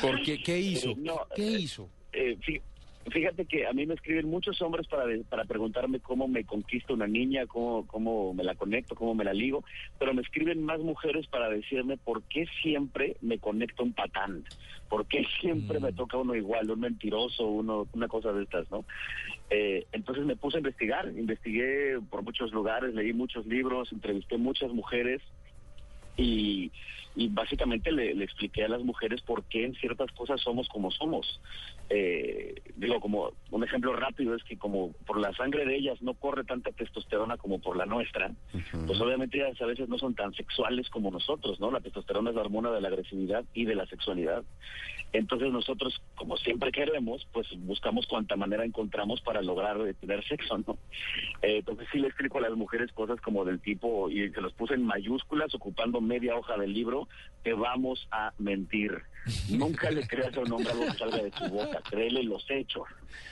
¿Por 0.00 0.22
qué? 0.22 0.42
¿Qué 0.42 0.58
hizo? 0.58 0.90
Eh, 0.90 1.10
¿Qué 1.34 1.48
eh, 1.48 1.58
hizo? 1.58 1.88
Eh, 2.12 2.38
Fíjate 3.10 3.44
que 3.46 3.66
a 3.66 3.72
mí 3.72 3.86
me 3.86 3.94
escriben 3.94 4.28
muchos 4.28 4.60
hombres 4.62 4.88
para, 4.88 5.04
para 5.28 5.44
preguntarme 5.44 6.00
cómo 6.00 6.26
me 6.26 6.44
conquista 6.44 6.92
una 6.92 7.06
niña, 7.06 7.46
cómo, 7.46 7.86
cómo 7.86 8.34
me 8.34 8.42
la 8.42 8.56
conecto, 8.56 8.96
cómo 8.96 9.14
me 9.14 9.24
la 9.24 9.32
ligo, 9.32 9.62
pero 9.98 10.12
me 10.12 10.22
escriben 10.22 10.64
más 10.64 10.80
mujeres 10.80 11.26
para 11.28 11.48
decirme 11.48 11.98
por 11.98 12.24
qué 12.24 12.46
siempre 12.62 13.16
me 13.20 13.38
conecto 13.38 13.84
un 13.84 13.92
patán, 13.92 14.44
por 14.88 15.06
qué 15.06 15.24
siempre 15.40 15.78
me 15.78 15.92
mm. 15.92 15.94
toca 15.94 16.16
uno 16.16 16.34
igual, 16.34 16.70
un 16.70 16.80
mentiroso, 16.80 17.46
uno, 17.46 17.86
una 17.92 18.08
cosa 18.08 18.32
de 18.32 18.42
estas, 18.42 18.68
¿no? 18.72 18.84
Eh, 19.50 19.86
entonces 19.92 20.24
me 20.24 20.34
puse 20.34 20.56
a 20.56 20.60
investigar, 20.60 21.06
investigué 21.16 22.00
por 22.10 22.22
muchos 22.22 22.50
lugares, 22.52 22.92
leí 22.92 23.12
muchos 23.12 23.46
libros, 23.46 23.92
entrevisté 23.92 24.36
muchas 24.36 24.72
mujeres 24.72 25.22
y, 26.16 26.70
y 27.14 27.28
básicamente 27.28 27.90
le, 27.90 28.14
le, 28.14 28.24
expliqué 28.24 28.64
a 28.64 28.68
las 28.68 28.82
mujeres 28.82 29.22
por 29.22 29.44
qué 29.44 29.64
en 29.64 29.74
ciertas 29.74 30.10
cosas 30.12 30.40
somos 30.40 30.68
como 30.68 30.90
somos. 30.90 31.40
Eh, 31.88 32.54
digo, 32.76 33.00
como 33.00 33.32
un 33.50 33.64
ejemplo 33.64 33.94
rápido 33.94 34.34
es 34.34 34.42
que 34.44 34.58
como 34.58 34.92
por 35.06 35.20
la 35.20 35.32
sangre 35.34 35.64
de 35.64 35.76
ellas 35.76 36.02
no 36.02 36.14
corre 36.14 36.44
tanta 36.44 36.72
testosterona 36.72 37.36
como 37.36 37.60
por 37.60 37.76
la 37.76 37.86
nuestra, 37.86 38.32
pues 38.86 39.00
obviamente 39.00 39.38
ellas 39.38 39.60
a 39.62 39.66
veces 39.66 39.88
no 39.88 39.96
son 39.98 40.14
tan 40.14 40.34
sexuales 40.34 40.90
como 40.90 41.10
nosotros, 41.10 41.60
¿no? 41.60 41.70
La 41.70 41.80
testosterona 41.80 42.30
es 42.30 42.36
la 42.36 42.42
hormona 42.42 42.70
de 42.72 42.80
la 42.80 42.88
agresividad 42.88 43.44
y 43.54 43.64
de 43.64 43.76
la 43.76 43.86
sexualidad. 43.86 44.44
Entonces 45.12 45.50
nosotros, 45.52 46.02
como 46.16 46.36
siempre 46.36 46.72
queremos, 46.72 47.26
pues 47.32 47.46
buscamos 47.60 48.06
cuanta 48.06 48.36
manera 48.36 48.64
encontramos 48.64 49.20
para 49.20 49.40
lograr 49.40 49.78
tener 50.00 50.26
sexo, 50.26 50.58
¿no? 50.58 50.76
Eh, 51.42 51.58
entonces 51.58 51.86
sí 51.92 51.98
le 51.98 52.08
explico 52.08 52.38
a 52.38 52.42
las 52.42 52.52
mujeres 52.52 52.92
cosas 52.92 53.20
como 53.20 53.44
del 53.44 53.60
tipo, 53.60 54.10
y 54.10 54.28
se 54.30 54.40
los 54.40 54.52
puse 54.54 54.74
en 54.74 54.84
mayúsculas, 54.84 55.54
ocupando 55.54 56.00
media 56.06 56.36
hoja 56.36 56.56
del 56.56 56.72
libro, 56.72 57.08
que 57.44 57.52
vamos 57.52 58.08
a 58.10 58.32
mentir. 58.38 59.02
Nunca 59.48 59.90
le 59.90 60.06
creas 60.06 60.36
a 60.36 60.40
un 60.40 60.52
hombre 60.52 60.70
algo 60.70 60.86
que 60.86 60.98
salga 60.98 61.22
de 61.22 61.32
su 61.32 61.48
boca, 61.48 61.80
créele 61.88 62.22
los 62.22 62.44
hechos. 62.48 62.84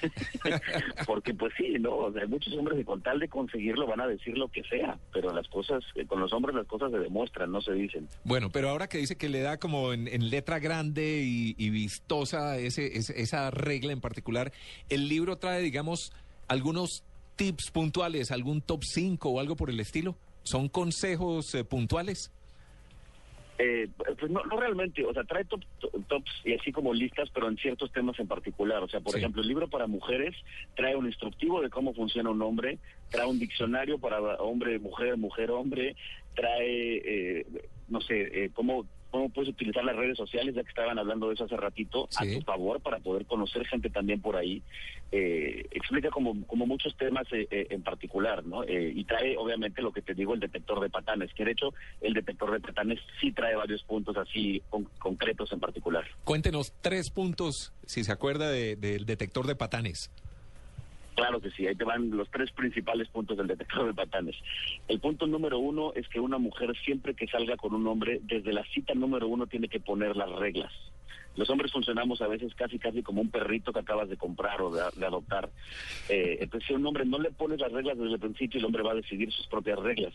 Porque 1.07 1.35
pues 1.35 1.53
sí, 1.57 1.77
¿no? 1.81 2.07
hay 2.07 2.27
muchos 2.29 2.53
hombres 2.55 2.79
que 2.79 2.85
con 2.85 3.03
tal 3.03 3.19
de 3.21 3.29
conseguirlo 3.29 3.87
van 3.87 4.01
a 4.01 4.07
decir 4.07 4.37
lo 4.37 4.49
que 4.49 4.63
sea, 4.65 4.99
pero 5.13 5.33
las 5.33 5.49
cosas, 5.49 5.83
eh, 5.95 6.07
con 6.07 6.21
los 6.21 6.33
hombres 6.33 6.55
las 6.55 6.67
cosas 6.67 6.91
se 6.91 6.99
demuestran, 6.99 7.51
no 7.51 7.61
se 7.61 7.73
dicen. 7.73 8.09
Bueno, 8.25 8.51
pero 8.51 8.69
ahora 8.69 8.89
que 8.89 8.99
dice 8.99 9.17
que 9.17 9.29
le 9.29 9.41
da 9.41 9.59
como 9.59 9.93
en, 9.93 10.31
letra 10.31 10.59
grande 10.59 11.23
y, 11.25 11.71
vistosa 11.71 12.59
ese, 12.59 12.97
esa 12.97 13.51
regla 13.51 13.93
en 13.93 14.01
particular, 14.01 14.53
el 14.89 15.09
libro 15.09 15.37
trae, 15.37 15.61
digamos, 15.61 16.13
algunos 16.49 17.03
tips 17.37 17.71
puntuales, 17.73 18.31
algún 18.31 18.61
top 18.61 18.83
5 18.85 19.29
o 19.29 19.41
algo 19.41 19.57
por 19.57 19.71
el 19.71 19.81
estilo. 19.81 20.17
¿Son 20.45 20.69
consejos 20.69 21.55
eh, 21.55 21.65
puntuales? 21.65 22.31
Eh, 23.59 23.89
pues 24.19 24.31
no, 24.33 24.43
no 24.45 24.59
realmente, 24.59 25.05
o 25.05 25.13
sea, 25.13 25.23
trae 25.25 25.45
top- 25.45 25.63
tops 26.09 26.31
y 26.45 26.55
así 26.55 26.73
como 26.73 26.93
listas, 26.93 27.31
pero 27.33 27.49
en 27.49 27.57
ciertos 27.57 27.93
temas 27.93 28.19
en 28.19 28.27
particular. 28.27 28.83
O 28.83 28.89
sea, 28.89 29.01
por 29.01 29.13
Sí. 29.13 29.19
ejemplo, 29.21 29.43
el 29.43 29.49
libro 29.49 29.69
para 29.69 29.87
mujeres 29.87 30.35
trae 30.75 30.97
un 30.97 31.07
instructivo 31.07 31.61
de 31.63 31.71
cómo 31.71 31.95
funciona 31.95 32.31
un 32.31 32.43
hombre, 32.43 32.79
trae 33.11 33.27
un 33.27 33.39
diccionario 33.39 33.99
para 33.99 34.19
hombre, 34.37 34.79
mujer, 34.81 35.17
mujer, 35.17 35.51
hombre, 35.53 35.95
trae, 36.35 36.97
eh, 37.05 37.47
no 37.89 38.01
sé, 38.01 38.45
eh, 38.45 38.51
cómo, 38.53 38.87
cómo 39.15 39.29
puedes 39.29 39.51
utilizar 39.51 39.85
las 39.85 39.95
redes 39.95 40.17
sociales, 40.17 40.57
ya 40.57 40.65
que 40.65 40.71
estaban 40.71 40.99
hablando 40.99 41.29
de 41.29 41.35
eso 41.35 41.45
hace 41.45 41.57
ratito, 41.57 42.09
a 42.17 42.25
Sí. 42.25 42.35
tu 42.35 42.41
favor 42.43 42.81
para 42.81 42.99
poder 42.99 43.25
conocer 43.27 43.65
gente 43.65 43.89
también 43.89 44.21
por 44.21 44.35
ahí. 44.35 44.61
Eh, 45.13 45.67
explica 45.71 46.11
como, 46.11 46.45
como 46.49 46.67
muchos 46.67 46.97
temas 46.97 47.25
eh, 47.33 47.47
eh, 47.49 47.69
en 47.71 47.83
particular, 47.83 48.45
¿no? 48.45 48.65
Eh, 48.65 48.91
y 48.93 49.05
trae, 49.05 49.37
obviamente, 49.37 49.83
lo 49.83 49.93
que 49.93 50.03
te 50.03 50.15
digo, 50.15 50.35
el 50.35 50.41
detector 50.41 50.81
de 50.81 50.91
patanes, 50.91 51.33
que 51.33 51.45
de 51.45 51.53
hecho 51.53 51.73
el 52.01 52.13
detector 52.13 52.51
de 52.51 52.59
patanes 52.59 52.99
sí 53.21 53.31
trae 53.31 53.55
varios 53.55 53.85
puntos 53.85 54.17
así 54.17 54.61
con- 54.69 54.89
concretos 54.99 55.53
en 55.53 55.61
particular. 55.61 56.05
Cuéntenos 56.25 56.73
tres 56.81 57.11
puntos, 57.11 57.73
si 57.87 58.03
se 58.03 58.11
acuerda, 58.11 58.51
de- 58.51 58.75
del 58.75 59.07
detector 59.07 59.47
de 59.47 59.55
patanes. 59.55 60.11
Claro 61.15 61.41
que 61.41 61.51
sí, 61.51 61.67
ahí 61.67 61.77
te 61.77 61.85
van 61.85 62.11
los 62.11 62.29
tres 62.31 62.51
principales 62.51 63.09
puntos 63.09 63.37
del 63.37 63.47
detector 63.47 63.87
de 63.87 63.95
patanes. 63.95 64.37
El 64.89 65.01
punto 65.01 65.27
número 65.27 65.59
uno 65.59 65.93
es 65.95 66.09
que 66.09 66.21
una 66.21 66.39
mujer 66.39 66.77
siempre 66.85 67.15
que 67.15 67.29
salga 67.29 67.57
con 67.57 67.75
un 67.75 67.87
hombre, 67.87 68.21
desde 68.25 68.53
la 68.53 68.65
cita 68.65 68.95
número 68.95 69.29
uno 69.29 69.47
tiene 69.47 69.69
que 69.69 69.81
poner 69.81 70.17
las 70.17 70.31
reglas. 70.31 70.73
Los 71.37 71.51
hombres 71.51 71.73
funcionamos 71.73 72.21
a 72.23 72.29
veces 72.29 72.55
casi 72.55 72.79
casi 72.79 73.03
como 73.03 73.21
un 73.21 73.31
perrito 73.31 73.73
que 73.73 73.81
acabas 73.81 74.09
de 74.09 74.17
comprar 74.17 74.61
o 74.63 74.71
de, 74.71 75.07
adoptar. 75.07 75.51
Eh, 76.09 76.39
entonces, 76.41 76.69
si 76.69 76.75
un 76.75 76.87
hombre 76.87 77.05
no 77.05 77.19
le 77.19 77.33
pones 77.33 77.61
las 77.61 77.73
reglas 77.73 77.99
desde 77.99 78.15
el 78.15 78.21
principio, 78.21 78.59
el 78.59 78.65
hombre 78.65 78.83
va 78.83 78.93
a 78.93 78.97
decidir 78.97 79.33
sus 79.33 79.47
propias 79.49 79.79
reglas. 79.79 80.15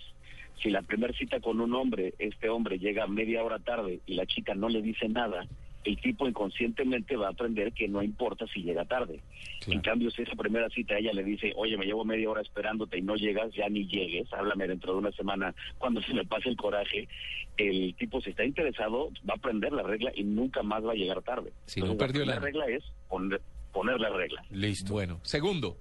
Si 0.61 0.69
la 0.69 0.81
primera 0.81 1.13
cita 1.13 1.39
con 1.39 1.59
un 1.59 1.73
hombre, 1.73 2.13
este 2.19 2.49
hombre 2.49 2.79
llega 2.79 3.07
media 3.07 3.43
hora 3.43 3.59
tarde 3.59 3.99
y 4.05 4.15
la 4.15 4.25
chica 4.25 4.55
no 4.55 4.69
le 4.69 4.81
dice 4.81 5.07
nada, 5.09 5.45
el 5.85 5.97
tipo 6.01 6.27
inconscientemente 6.27 7.15
va 7.15 7.27
a 7.27 7.31
aprender 7.31 7.71
que 7.73 7.87
no 7.87 8.03
importa 8.03 8.45
si 8.53 8.61
llega 8.61 8.85
tarde. 8.85 9.21
En 9.67 9.81
cambio, 9.81 10.11
si 10.11 10.21
esa 10.23 10.35
primera 10.35 10.69
cita 10.69 10.97
ella 10.97 11.13
le 11.13 11.23
dice, 11.23 11.53
oye, 11.55 11.77
me 11.77 11.85
llevo 11.85 12.03
media 12.05 12.29
hora 12.29 12.41
esperándote 12.41 12.97
y 12.97 13.01
no 13.01 13.15
llegas, 13.15 13.51
ya 13.53 13.69
ni 13.69 13.85
llegues, 13.87 14.31
háblame 14.33 14.67
dentro 14.67 14.93
de 14.93 14.99
una 14.99 15.11
semana 15.13 15.55
cuando 15.77 16.01
se 16.01 16.13
me 16.13 16.25
pase 16.25 16.49
el 16.49 16.57
coraje, 16.57 17.07
el 17.57 17.95
tipo 17.95 18.21
si 18.21 18.31
está 18.31 18.43
interesado 18.45 19.09
va 19.29 19.33
a 19.33 19.37
aprender 19.37 19.71
la 19.71 19.83
regla 19.83 20.11
y 20.15 20.23
nunca 20.23 20.63
más 20.63 20.83
va 20.85 20.91
a 20.91 20.95
llegar 20.95 21.21
tarde. 21.21 21.51
Si 21.65 21.81
no 21.81 21.95
perdió 21.97 22.25
la 22.25 22.35
la- 22.35 22.41
primera 22.41 22.65
regla 22.65 22.77
es 22.77 22.83
poner, 23.07 23.41
poner 23.71 23.99
la 23.99 24.09
regla. 24.09 24.43
Listo. 24.51 24.93
Bueno, 24.93 25.19
segundo. 25.23 25.77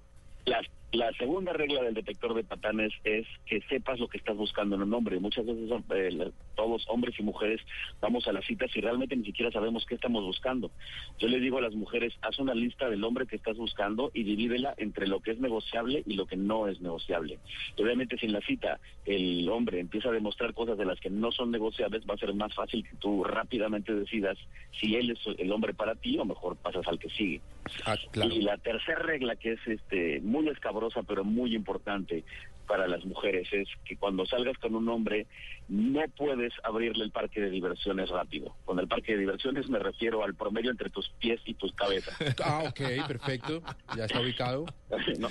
La, 0.46 0.60
la 0.92 1.12
segunda 1.12 1.52
regla 1.52 1.82
del 1.82 1.92
detector 1.92 2.32
de 2.32 2.44
patanes 2.44 2.92
es 3.04 3.26
que 3.44 3.60
sepas 3.68 4.00
lo 4.00 4.08
que 4.08 4.16
estás 4.16 4.36
buscando 4.36 4.74
en 4.74 4.82
un 4.82 4.94
hombre. 4.94 5.20
Muchas 5.20 5.44
veces 5.44 5.70
eh, 5.94 6.30
todos, 6.54 6.86
hombres 6.88 7.14
y 7.18 7.22
mujeres, 7.22 7.60
vamos 8.00 8.26
a 8.26 8.32
las 8.32 8.46
citas 8.46 8.70
y 8.74 8.80
realmente 8.80 9.14
ni 9.14 9.24
siquiera 9.26 9.52
sabemos 9.52 9.84
qué 9.84 9.96
estamos 9.96 10.24
buscando. 10.24 10.70
Yo 11.18 11.28
les 11.28 11.42
digo 11.42 11.58
a 11.58 11.60
las 11.60 11.74
mujeres, 11.74 12.14
haz 12.22 12.38
una 12.38 12.54
lista 12.54 12.88
del 12.88 13.04
hombre 13.04 13.26
que 13.26 13.36
estás 13.36 13.58
buscando 13.58 14.10
y 14.14 14.22
divídela 14.22 14.72
entre 14.78 15.06
lo 15.06 15.20
que 15.20 15.32
es 15.32 15.38
negociable 15.38 16.04
y 16.06 16.14
lo 16.14 16.26
que 16.26 16.36
no 16.36 16.68
es 16.68 16.80
negociable. 16.80 17.38
Y 17.76 17.82
obviamente 17.82 18.16
si 18.16 18.24
en 18.24 18.32
la 18.32 18.40
cita 18.40 18.80
el 19.04 19.46
hombre 19.50 19.80
empieza 19.80 20.08
a 20.08 20.12
demostrar 20.12 20.54
cosas 20.54 20.78
de 20.78 20.86
las 20.86 20.98
que 21.00 21.10
no 21.10 21.32
son 21.32 21.50
negociables, 21.50 22.04
va 22.08 22.14
a 22.14 22.18
ser 22.18 22.32
más 22.32 22.54
fácil 22.54 22.82
que 22.82 22.96
tú 22.96 23.24
rápidamente 23.24 23.94
decidas 23.94 24.38
si 24.80 24.96
él 24.96 25.10
es 25.10 25.18
el 25.38 25.52
hombre 25.52 25.74
para 25.74 25.96
ti 25.96 26.18
o 26.18 26.24
mejor 26.24 26.56
pasas 26.56 26.86
al 26.88 26.98
que 26.98 27.10
sigue. 27.10 27.42
Ah, 27.84 27.96
claro. 28.10 28.32
Y 28.32 28.40
la 28.40 28.56
tercera 28.56 29.00
regla 29.00 29.36
que 29.36 29.52
es 29.52 29.60
este 29.66 30.20
muy 30.22 30.48
escabrosa 30.48 30.77
pero 31.06 31.24
muy 31.24 31.54
importante 31.54 32.24
para 32.66 32.86
las 32.86 33.04
mujeres 33.04 33.48
es 33.52 33.66
que 33.84 33.96
cuando 33.96 34.26
salgas 34.26 34.56
con 34.58 34.74
un 34.74 34.88
hombre 34.88 35.26
no 35.68 36.02
puedes 36.16 36.52
abrirle 36.62 37.04
el 37.04 37.10
parque 37.10 37.40
de 37.40 37.50
diversiones 37.50 38.10
rápido. 38.10 38.54
Con 38.64 38.78
el 38.78 38.86
parque 38.86 39.12
de 39.12 39.20
diversiones 39.20 39.68
me 39.68 39.78
refiero 39.78 40.22
al 40.22 40.34
promedio 40.34 40.70
entre 40.70 40.90
tus 40.90 41.08
pies 41.18 41.40
y 41.46 41.54
tus 41.54 41.72
cabezas. 41.72 42.14
Ah, 42.44 42.62
ok, 42.68 43.06
perfecto. 43.06 43.62
Ya 43.96 44.04
está 44.04 44.20
ubicado. 44.20 44.66
¿no? 45.18 45.28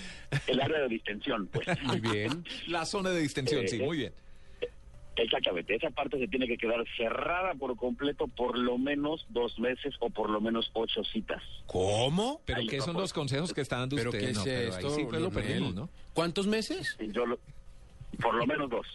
El 0.47 0.61
área 0.61 0.79
de 0.81 0.87
distensión, 0.87 1.47
pues. 1.47 1.67
Muy 1.83 1.99
bien. 1.99 2.43
La 2.67 2.85
zona 2.85 3.11
de 3.11 3.21
distensión, 3.21 3.63
Eh, 3.63 3.67
sí, 3.67 3.77
eh, 3.77 3.85
muy 3.85 3.97
bien. 3.97 4.13
Exactamente, 5.17 5.75
esa 5.75 5.89
parte 5.89 6.19
se 6.19 6.27
tiene 6.27 6.47
que 6.47 6.57
quedar 6.57 6.83
cerrada 6.95 7.53
por 7.55 7.75
completo 7.75 8.27
por 8.27 8.57
lo 8.57 8.77
menos 8.77 9.25
dos 9.29 9.57
meses 9.59 9.95
o 9.99 10.09
por 10.11 10.29
lo 10.29 10.39
menos 10.39 10.69
ocho 10.73 11.03
citas. 11.03 11.41
¿Cómo? 11.65 12.41
Pero 12.45 12.59
ahí 12.59 12.67
¿qué 12.67 12.81
son 12.81 12.95
los 12.95 13.13
consejos 13.13 13.53
que 13.53 13.61
está 13.61 13.77
dando 13.79 13.95
¿Pero 13.95 14.09
usted? 14.11 14.19
qué 14.19 14.29
es 14.31 14.37
No, 14.37 14.43
pero 14.43 14.59
ahí 14.59 14.67
esto? 14.69 14.89
sí 14.91 15.05
pues 15.09 15.21
lo 15.21 15.31
perdimos, 15.31 15.73
¿no? 15.73 15.89
¿Cuántos 16.13 16.45
meses? 16.47 16.95
Yo 17.13 17.25
lo- 17.25 17.39
por 18.21 18.35
lo 18.35 18.45
menos 18.45 18.69
dos. 18.69 18.85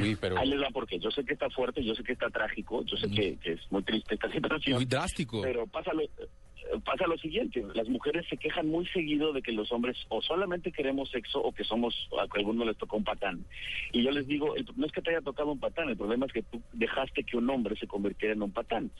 Uy, 0.00 0.16
pero 0.20 0.36
Ahí 0.38 0.48
les 0.48 0.60
va 0.60 0.68
porque 0.72 0.98
yo 0.98 1.10
sé 1.10 1.24
que 1.24 1.32
está 1.34 1.48
fuerte, 1.50 1.82
yo 1.84 1.94
sé 1.94 2.02
que 2.02 2.12
está 2.12 2.28
trágico, 2.30 2.84
yo 2.84 2.96
sé 2.96 3.08
que, 3.08 3.36
que 3.38 3.52
es 3.52 3.60
muy 3.70 3.82
triste 3.82 4.14
esta 4.14 4.30
situación. 4.32 4.76
muy 4.76 4.84
drástico. 4.84 5.42
Pero 5.42 5.66
pasa 5.66 5.92
lo, 5.92 6.02
eh, 6.02 6.08
pasa 6.84 7.06
lo 7.06 7.16
siguiente, 7.18 7.64
las 7.74 7.88
mujeres 7.88 8.26
se 8.28 8.36
quejan 8.36 8.68
muy 8.68 8.86
seguido 8.88 9.32
de 9.32 9.42
que 9.42 9.52
los 9.52 9.70
hombres 9.72 9.96
o 10.08 10.20
solamente 10.22 10.72
queremos 10.72 11.10
sexo 11.10 11.40
o 11.40 11.52
que 11.52 11.64
somos, 11.64 12.08
a 12.18 12.26
alguno 12.36 12.64
les 12.64 12.76
tocó 12.76 12.96
un 12.96 13.04
patán. 13.04 13.44
Y 13.92 14.02
yo 14.02 14.10
les 14.10 14.26
digo, 14.26 14.54
el- 14.56 14.66
no 14.76 14.86
es 14.86 14.92
que 14.92 15.02
te 15.02 15.10
haya 15.10 15.20
tocado 15.20 15.52
un 15.52 15.60
patán, 15.60 15.88
el 15.88 15.96
problema 15.96 16.26
es 16.26 16.32
que 16.32 16.42
tú 16.42 16.60
dejaste 16.72 17.24
que 17.24 17.36
un 17.36 17.48
hombre 17.50 17.76
se 17.76 17.86
convirtiera 17.86 18.34
en 18.34 18.42
un 18.42 18.52
patán. 18.52 18.90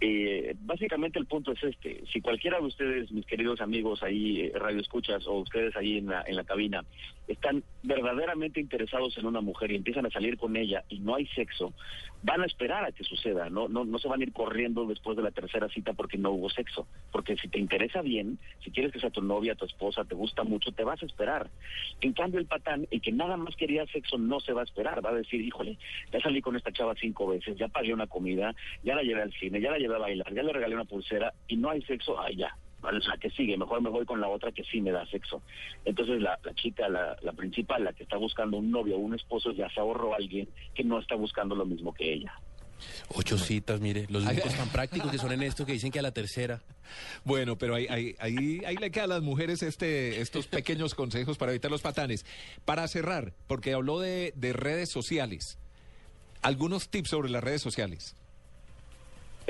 Eh, 0.00 0.54
básicamente 0.60 1.18
el 1.18 1.26
punto 1.26 1.52
es 1.52 1.62
este, 1.64 2.02
si 2.12 2.20
cualquiera 2.20 2.58
de 2.60 2.66
ustedes, 2.66 3.10
mis 3.10 3.26
queridos 3.26 3.60
amigos 3.60 4.02
ahí, 4.02 4.42
eh, 4.42 4.52
radio 4.54 4.80
escuchas, 4.80 5.26
o 5.26 5.40
ustedes 5.40 5.74
ahí 5.76 5.98
en 5.98 6.06
la, 6.06 6.22
en 6.26 6.36
la 6.36 6.44
cabina, 6.44 6.84
están 7.26 7.64
verdaderamente 7.82 8.60
interesados 8.60 9.18
en 9.18 9.26
una 9.26 9.40
mujer 9.40 9.72
y 9.72 9.76
empiezan 9.76 10.06
a 10.06 10.10
salir 10.10 10.36
con 10.36 10.56
ella 10.56 10.84
y 10.88 11.00
no 11.00 11.16
hay 11.16 11.26
sexo, 11.28 11.74
van 12.22 12.42
a 12.42 12.46
esperar 12.46 12.84
a 12.84 12.92
que 12.92 13.04
suceda, 13.04 13.48
no, 13.48 13.68
no, 13.68 13.84
no 13.84 13.98
se 13.98 14.08
van 14.08 14.20
a 14.20 14.24
ir 14.24 14.32
corriendo 14.32 14.86
después 14.86 15.16
de 15.16 15.22
la 15.22 15.30
tercera 15.30 15.68
cita 15.68 15.92
porque 15.92 16.18
no 16.18 16.30
hubo 16.30 16.50
sexo, 16.50 16.86
porque 17.12 17.36
si 17.36 17.48
te 17.48 17.58
interesa 17.58 18.02
bien, 18.02 18.38
si 18.64 18.70
quieres 18.70 18.92
que 18.92 19.00
sea 19.00 19.10
tu 19.10 19.22
novia, 19.22 19.54
tu 19.54 19.64
esposa, 19.64 20.04
te 20.04 20.14
gusta 20.14 20.42
mucho, 20.44 20.72
te 20.72 20.84
vas 20.84 21.02
a 21.02 21.06
esperar. 21.06 21.48
En 22.00 22.12
cambio 22.12 22.40
el 22.40 22.46
patán, 22.46 22.86
el 22.90 23.00
que 23.00 23.12
nada 23.12 23.36
más 23.36 23.54
quería 23.56 23.86
sexo, 23.86 24.18
no 24.18 24.40
se 24.40 24.52
va 24.52 24.62
a 24.62 24.64
esperar, 24.64 25.04
va 25.04 25.10
a 25.10 25.14
decir, 25.14 25.40
híjole, 25.40 25.78
ya 26.12 26.20
salí 26.20 26.40
con 26.40 26.56
esta 26.56 26.72
chava 26.72 26.94
cinco 26.94 27.28
veces, 27.28 27.56
ya 27.56 27.68
pagué 27.68 27.94
una 27.94 28.06
comida, 28.06 28.54
ya 28.82 28.94
la 28.94 29.02
llevé 29.02 29.22
al 29.22 29.32
cine, 29.32 29.60
ya 29.60 29.70
la 29.70 29.78
llevé 29.78 29.94
a 29.94 29.98
bailar, 29.98 30.34
ya 30.34 30.42
le 30.42 30.52
regalé 30.52 30.74
una 30.74 30.84
pulsera 30.84 31.32
y 31.46 31.56
no 31.56 31.70
hay 31.70 31.82
sexo, 31.82 32.20
ay 32.20 32.36
ya, 32.36 32.56
la 32.82 33.16
que 33.18 33.30
sigue, 33.30 33.56
mejor 33.56 33.80
me 33.80 33.90
voy 33.90 34.04
con 34.04 34.20
la 34.20 34.28
otra 34.28 34.52
que 34.52 34.64
sí 34.64 34.80
me 34.80 34.90
da 34.90 35.06
sexo. 35.06 35.42
Entonces 35.84 36.20
la, 36.20 36.38
la 36.42 36.54
chica, 36.54 36.88
la, 36.88 37.16
la 37.22 37.32
principal, 37.32 37.84
la 37.84 37.92
que 37.92 38.04
está 38.04 38.16
buscando 38.16 38.56
un 38.56 38.70
novio 38.70 38.96
o 38.96 39.00
un 39.00 39.14
esposo, 39.14 39.52
ya 39.52 39.68
se 39.70 39.80
ahorró 39.80 40.14
a 40.14 40.16
alguien 40.16 40.48
que 40.74 40.84
no 40.84 40.98
está 40.98 41.14
buscando 41.14 41.54
lo 41.54 41.66
mismo 41.66 41.92
que 41.92 42.12
ella. 42.12 42.32
Ocho 43.14 43.38
citas, 43.38 43.80
mire. 43.80 44.06
Los 44.08 44.24
únicos 44.24 44.54
tan 44.54 44.68
prácticos 44.68 45.10
que 45.10 45.18
son 45.18 45.32
en 45.32 45.42
esto 45.42 45.66
que 45.66 45.72
dicen 45.72 45.90
que 45.90 45.98
a 45.98 46.02
la 46.02 46.12
tercera. 46.12 46.62
Bueno, 47.24 47.58
pero 47.58 47.74
ahí, 47.74 47.86
ahí, 47.90 48.14
ahí, 48.20 48.60
ahí 48.64 48.76
le 48.76 48.90
quedan 48.90 49.10
a 49.10 49.14
las 49.14 49.22
mujeres 49.22 49.62
este, 49.62 50.20
estos 50.20 50.46
pequeños 50.46 50.94
consejos 50.94 51.38
para 51.38 51.52
evitar 51.52 51.70
los 51.70 51.82
patanes. 51.82 52.24
Para 52.64 52.86
cerrar, 52.86 53.32
porque 53.46 53.72
habló 53.72 53.98
de, 53.98 54.32
de 54.36 54.52
redes 54.52 54.90
sociales, 54.90 55.58
algunos 56.40 56.88
tips 56.88 57.10
sobre 57.10 57.30
las 57.30 57.42
redes 57.42 57.62
sociales. 57.62 58.14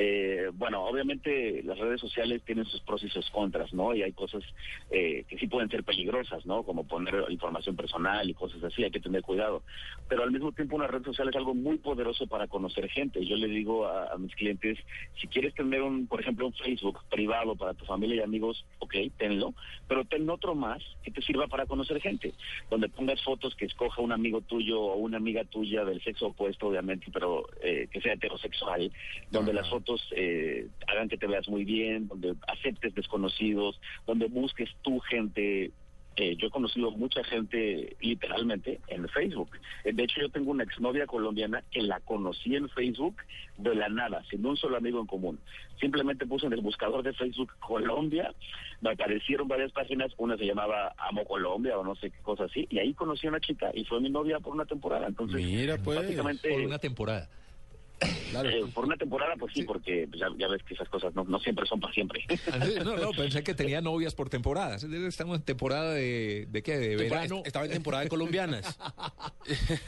Eh, 0.01 0.53
bueno, 0.55 0.85
obviamente 0.85 1.61
las 1.65 1.77
redes 1.77 2.01
sociales 2.01 2.41
tienen 2.45 2.65
sus 2.67 2.81
pros 2.83 3.03
y 3.03 3.09
sus 3.09 3.29
contras, 3.31 3.75
¿no? 3.75 3.97
Y 3.97 4.05
hay 4.05 4.13
cosas 4.13 4.45
eh, 4.93 5.25
que 5.29 5.37
sí 5.39 5.49
pueden 5.49 5.69
ser 5.71 5.83
peligrosas, 5.83 6.47
¿no? 6.47 6.63
Como 6.63 6.87
poner 6.87 7.25
información 7.31 7.75
personal 7.75 8.31
y 8.31 8.35
cosas 8.35 8.63
así, 8.63 8.85
hay 8.85 8.93
que 8.93 9.01
tener 9.01 9.23
cuidado. 9.23 9.65
Pero 10.09 10.23
al 10.23 10.31
mismo 10.31 10.53
tiempo 10.53 10.77
una 10.77 10.87
red 10.87 11.03
social 11.03 11.29
es 11.29 11.35
algo 11.35 11.53
muy 11.53 11.79
poderoso 11.79 12.29
para 12.29 12.47
conocer 12.47 12.89
gente. 12.89 13.27
Yo 13.27 13.35
le 13.35 13.49
digo 13.49 13.89
a, 13.89 14.13
a 14.13 14.19
mis 14.19 14.33
clientes, 14.37 14.79
si 15.21 15.27
quieres 15.27 15.53
tener 15.55 15.83
un, 15.83 16.07
por 16.07 16.21
ejemplo, 16.21 16.47
un 16.47 16.55
Facebook 16.55 17.01
privado 17.11 17.57
para 17.57 17.75
tu 17.75 17.85
familia 17.85 18.17
y 18.17 18.21
amigos, 18.21 18.65
ok, 18.79 18.95
tenlo, 19.17 19.53
pero 19.89 20.05
ten 20.05 20.31
otro 20.31 20.55
más 20.55 20.81
que 21.03 21.11
te 21.11 21.23
sirva 21.23 21.49
para 21.49 21.67
conocer 21.67 22.01
gente, 22.01 22.35
donde 22.71 22.89
pongas 22.89 23.21
fotos 23.25 23.57
que 23.57 23.65
escoja 23.65 24.01
un 24.01 24.13
amigo 24.13 24.43
tuyo 24.43 24.81
o 24.81 24.97
una 24.97 25.17
amiga 25.17 25.43
tuya 25.45 25.85
del 25.85 26.01
sexo 26.05 26.29
opuesto, 26.29 26.69
obviamente, 26.69 27.07
pero 27.13 27.49
eh, 27.63 27.89
que 27.91 28.01
sea 28.01 28.13
heterosexual, 28.13 28.93
donde 29.33 29.53
las 29.53 29.69
fotos 29.69 29.88
eh, 30.13 30.69
hagan 30.87 31.09
que 31.09 31.17
te 31.17 31.27
veas 31.27 31.49
muy 31.49 31.65
bien, 31.65 32.09
donde 32.09 32.35
aceptes 32.47 32.95
desconocidos, 32.95 33.81
donde 34.07 34.27
busques 34.27 34.69
tu 34.83 34.99
gente. 35.01 35.73
Eh, 36.17 36.35
yo 36.37 36.49
he 36.49 36.51
conocido 36.51 36.91
mucha 36.91 37.23
gente 37.23 37.97
literalmente 38.01 38.81
en 38.89 39.09
Facebook. 39.09 39.51
Eh, 39.85 39.93
de 39.93 40.03
hecho, 40.03 40.21
yo 40.21 40.29
tengo 40.31 40.51
una 40.51 40.65
exnovia 40.65 41.07
colombiana 41.07 41.63
que 41.71 41.81
la 41.81 42.01
conocí 42.01 42.57
en 42.57 42.69
Facebook 42.71 43.17
de 43.57 43.77
la 43.77 43.89
nada, 43.89 44.25
sin 44.29 44.45
un 44.45 44.57
solo 44.57 44.77
amigo 44.77 45.01
en 45.01 45.07
común. 45.07 45.39
Simplemente 45.81 46.27
puse 46.27 46.47
en 46.47 46.55
el 46.55 46.61
buscador 46.61 47.05
de 47.05 47.13
Facebook 47.13 47.53
Colombia, 47.61 48.35
me 48.81 48.91
aparecieron 48.91 49.47
varias 49.47 49.71
páginas, 49.71 50.13
una 50.17 50.37
se 50.37 50.45
llamaba 50.45 50.93
Amo 50.99 51.25
Colombia 51.25 51.79
o 51.79 51.85
no 51.85 51.95
sé 51.95 52.11
qué 52.11 52.21
cosa 52.23 52.45
así, 52.45 52.67
y 52.69 52.81
ahí 52.81 52.95
conocí 52.95 53.29
a 53.29 53.31
una 53.31 53.41
chica 53.41 53.71
y 53.73 53.85
fue 53.85 54.01
mi 54.01 54.11
novia 54.11 54.41
por 54.41 54.55
una 54.55 54.65
temporada. 54.65 55.07
Entonces, 55.07 55.41
Mira, 55.41 55.77
pues. 55.79 56.01
básicamente... 56.01 56.51
Por 56.51 56.63
una 56.63 56.79
temporada. 56.79 57.31
Eh, 58.01 58.65
por 58.73 58.85
una 58.85 58.97
temporada, 58.97 59.35
pues 59.39 59.53
sí, 59.53 59.63
porque 59.63 60.09
ya, 60.15 60.49
ves 60.49 60.63
que 60.63 60.75
esas 60.75 60.89
cosas 60.89 61.15
no, 61.15 61.25
no 61.25 61.39
siempre 61.41 61.67
son 61.67 61.81
para 61.81 61.93
siempre. 61.93 62.25
Ah, 62.53 62.65
no, 62.83 62.97
no, 62.97 63.11
pensé 63.11 63.43
que 63.43 63.55
tenía 63.55 63.81
novias 63.81 64.15
por 64.15 64.31
temporadas. 64.31 64.83
Estamos 64.83 65.39
en 65.39 65.45
temporada 65.45 65.93
de, 65.93 66.47
¿de 66.49 66.63
qué? 66.63 66.79
De 66.79 66.97
verano. 66.97 67.43
Estaba 67.45 67.67
en 67.67 67.73
temporada 67.73 68.05
de 68.05 68.09
colombianas. 68.09 68.79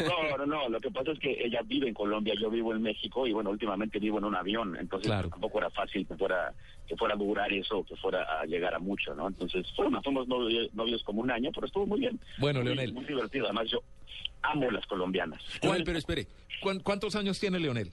No, 0.01 0.37
no, 0.39 0.47
no. 0.47 0.69
Lo 0.69 0.81
que 0.81 0.91
pasa 0.91 1.13
es 1.13 1.19
que 1.19 1.45
ella 1.45 1.61
vive 1.65 1.87
en 1.87 1.95
Colombia, 1.95 2.35
yo 2.41 2.51
vivo 2.51 2.73
en 2.75 2.83
México 2.83 3.27
y 3.27 3.33
bueno, 3.33 3.51
últimamente 3.51 3.99
vivo 3.99 4.19
en 4.19 4.25
un 4.25 4.35
avión. 4.35 4.77
Entonces 4.77 5.11
tampoco 5.11 5.59
era 5.59 5.71
fácil 5.71 6.07
que 6.07 6.17
fuera 6.17 6.55
que 6.91 6.97
fuera 6.97 7.15
a 7.15 7.17
durar 7.17 7.53
eso, 7.53 7.85
que 7.85 7.95
fuera 7.97 8.41
a 8.41 8.45
llegar 8.47 8.75
a 8.75 8.81
mucho, 8.81 9.15
¿no? 9.15 9.29
Entonces, 9.29 9.65
bueno, 9.77 10.01
somos 10.03 10.27
novios, 10.27 11.03
como 11.05 11.21
un 11.21 11.31
año, 11.31 11.51
pero 11.55 11.67
estuvo 11.67 11.87
muy 11.87 12.01
bien. 12.01 12.19
Bueno, 12.39 12.63
Leonel. 12.63 12.93
Muy 12.93 13.05
divertido. 13.05 13.45
Además, 13.45 13.71
yo 13.71 13.81
amo 14.43 14.71
las 14.71 14.87
colombianas. 14.87 15.41
¿Cuál? 15.61 15.85
Pero 15.85 15.99
espere, 15.99 16.27
¿cuántos 16.83 17.15
años 17.15 17.39
tiene 17.39 17.61
Leonel? 17.61 17.93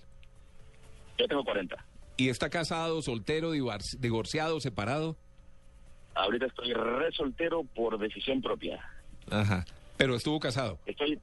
Yo 1.18 1.28
tengo 1.28 1.44
40. 1.44 1.76
¿Y 2.18 2.30
está 2.30 2.50
casado, 2.50 3.02
soltero, 3.02 3.52
divorciado, 3.52 4.60
separado? 4.60 5.18
Ahorita 6.16 6.48
estoy 6.48 6.74
re 6.74 7.12
soltero 7.12 7.64
por 7.76 8.00
decisión 8.00 8.42
propia. 8.42 8.84
Ajá. 9.30 9.66
Pero 9.98 10.16
estuvo 10.16 10.40
casado. 10.40 10.80
Estoy. 10.86 11.20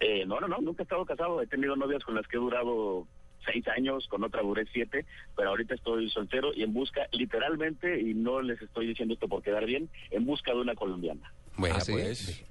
Eh, 0.00 0.24
no, 0.26 0.40
no, 0.40 0.48
no, 0.48 0.58
nunca 0.58 0.82
he 0.82 0.84
estado 0.84 1.04
casado. 1.04 1.40
He 1.42 1.46
tenido 1.46 1.76
novias 1.76 2.02
con 2.04 2.14
las 2.14 2.26
que 2.26 2.36
he 2.36 2.40
durado 2.40 3.06
seis 3.44 3.66
años, 3.68 4.06
con 4.08 4.24
otra 4.24 4.42
duré 4.42 4.66
siete, 4.72 5.06
pero 5.36 5.50
ahorita 5.50 5.74
estoy 5.74 6.10
soltero 6.10 6.52
y 6.54 6.62
en 6.62 6.72
busca, 6.72 7.06
literalmente, 7.12 8.00
y 8.00 8.14
no 8.14 8.42
les 8.42 8.60
estoy 8.60 8.88
diciendo 8.88 9.14
esto 9.14 9.28
por 9.28 9.42
quedar 9.42 9.64
bien, 9.64 9.88
en 10.10 10.26
busca 10.26 10.52
de 10.52 10.60
una 10.60 10.74
colombiana. 10.74 11.32
Bueno, 11.56 11.76
pues. 11.88 12.44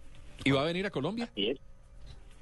¿Y 0.44 0.52
va 0.52 0.62
a 0.62 0.66
venir 0.66 0.86
a 0.86 0.92
Colombia? 0.92 1.30
Sí, 1.36 1.54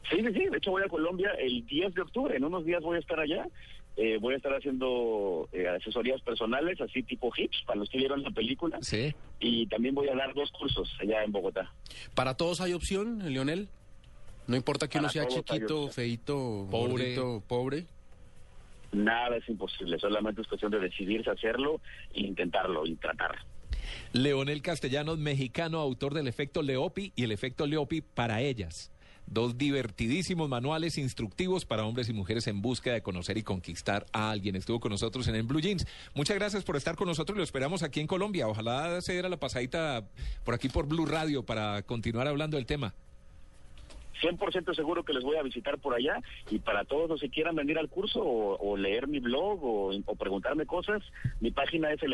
sí, 0.10 0.18
sí. 0.18 0.46
De 0.50 0.58
hecho, 0.58 0.72
voy 0.72 0.84
a 0.84 0.88
Colombia 0.88 1.32
el 1.40 1.66
10 1.66 1.94
de 1.94 2.02
octubre. 2.02 2.36
En 2.36 2.44
unos 2.44 2.66
días 2.66 2.82
voy 2.82 2.98
a 2.98 3.00
estar 3.00 3.20
allá. 3.20 3.48
Eh, 3.96 4.18
voy 4.20 4.34
a 4.34 4.38
estar 4.38 4.54
haciendo 4.54 5.48
eh, 5.52 5.68
asesorías 5.68 6.22
personales, 6.22 6.82
así 6.82 7.04
tipo 7.04 7.32
hips, 7.36 7.64
para 7.66 7.80
los 7.80 7.90
que 7.90 8.00
vieron 8.00 8.24
la 8.24 8.32
película. 8.32 8.80
Sí. 8.82 9.14
Y 9.40 9.68
también 9.68 9.94
voy 9.94 10.10
a 10.10 10.16
dar 10.16 10.34
dos 10.34 10.52
cursos 10.52 10.92
allá 11.00 11.24
en 11.24 11.32
Bogotá. 11.32 11.72
¿Para 12.16 12.36
todos 12.36 12.60
hay 12.62 12.74
opción, 12.74 13.20
Leonel? 13.32 13.70
No 14.48 14.56
importa 14.56 14.88
que 14.88 14.98
uno 14.98 15.10
sea 15.10 15.28
chiquito, 15.28 15.90
feito, 15.90 16.68
pobre, 16.70 17.16
pobre. 17.48 17.86
Nada 18.92 19.38
es 19.38 19.48
imposible, 19.50 19.98
solamente 20.00 20.42
es 20.42 20.48
cuestión 20.48 20.72
de 20.72 20.80
decidirse 20.80 21.30
hacerlo 21.30 21.82
e 22.14 22.22
intentarlo 22.22 22.86
y 22.86 22.96
tratar. 22.96 23.36
Leonel 24.12 24.62
Castellanos, 24.62 25.18
mexicano, 25.18 25.80
autor 25.80 26.14
del 26.14 26.28
efecto 26.28 26.62
Leopi 26.62 27.12
y 27.16 27.24
el 27.24 27.32
efecto 27.32 27.66
Leopi 27.66 28.02
para 28.02 28.42
ellas. 28.42 28.92
Dos 29.26 29.58
divertidísimos 29.58 30.50
manuales 30.50 30.98
instructivos 30.98 31.66
para 31.66 31.86
hombres 31.86 32.10
y 32.10 32.14
mujeres 32.14 32.48
en 32.48 32.62
búsqueda 32.62 32.96
de 32.96 33.02
conocer 33.02 33.38
y 33.38 33.44
conquistar 33.44 34.06
a 34.14 34.32
alguien. 34.32 34.56
Estuvo 34.56 34.80
con 34.80 34.92
nosotros 34.92 35.28
en 35.28 35.36
el 35.36 35.44
Blue 35.44 35.62
Jeans. 35.62 35.88
Muchas 36.14 36.38
gracias 36.38 36.64
por 36.64 36.76
estar 36.76 36.96
con 36.96 37.08
nosotros. 37.08 37.38
Lo 37.38 37.44
esperamos 37.44 37.84
aquí 37.84 38.00
en 38.00 38.08
Colombia. 38.08 38.48
Ojalá 38.48 39.02
se 39.02 39.14
diera 39.14 39.30
la 39.30 39.38
pasadita 39.38 40.08
por 40.44 40.54
aquí 40.54 40.70
por 40.70 40.88
Blue 40.88 41.06
Radio 41.06 41.44
para 41.44 41.82
continuar 41.84 42.28
hablando 42.28 42.58
del 42.58 42.66
tema. 42.66 42.94
100% 44.24 44.74
seguro 44.76 45.04
que 45.04 45.14
les 45.14 45.24
voy 45.24 45.38
a 45.38 45.44
visitar 45.44 45.78
por 45.78 45.94
allá 45.94 46.22
y 46.50 46.60
para 46.60 46.86
todos 46.86 47.10
los 47.10 47.22
que 47.22 47.30
quieran 47.30 47.56
venir 47.56 47.78
al 47.78 47.90
curso 47.90 48.22
o, 48.24 48.78
leer 48.78 49.08
mi 49.08 49.20
blog 49.20 49.60
o, 49.64 50.16
preguntarme 50.18 50.66
cosas, 50.66 51.04
mi 51.42 51.52
página 51.52 51.92
es 51.92 52.02
el 52.04 52.14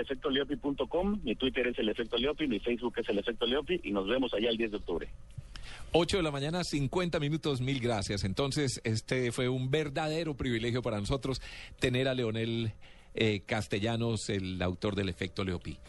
mi 1.23 1.35
Twitter 1.35 1.67
es 1.67 1.79
el 1.79 1.89
efecto 1.89 2.17
Leopi, 2.17 2.47
mi 2.47 2.59
Facebook 2.59 2.93
es 2.97 3.09
el 3.09 3.19
efecto 3.19 3.45
Leopi 3.45 3.81
y 3.83 3.91
nos 3.91 4.07
vemos 4.07 4.33
allá 4.33 4.49
el 4.49 4.57
10 4.57 4.71
de 4.71 4.77
octubre. 4.77 5.09
8 5.91 6.17
de 6.17 6.23
la 6.23 6.31
mañana, 6.31 6.63
50 6.63 7.19
minutos, 7.19 7.61
mil 7.61 7.79
gracias. 7.79 8.23
Entonces, 8.23 8.79
este 8.83 9.31
fue 9.31 9.49
un 9.49 9.71
verdadero 9.71 10.37
privilegio 10.37 10.81
para 10.81 10.99
nosotros 10.99 11.41
tener 11.79 12.07
a 12.07 12.13
Leonel 12.13 12.73
eh, 13.15 13.41
Castellanos, 13.45 14.29
el 14.29 14.61
autor 14.61 14.95
del 14.95 15.09
efecto 15.09 15.43
Leopi. 15.43 15.79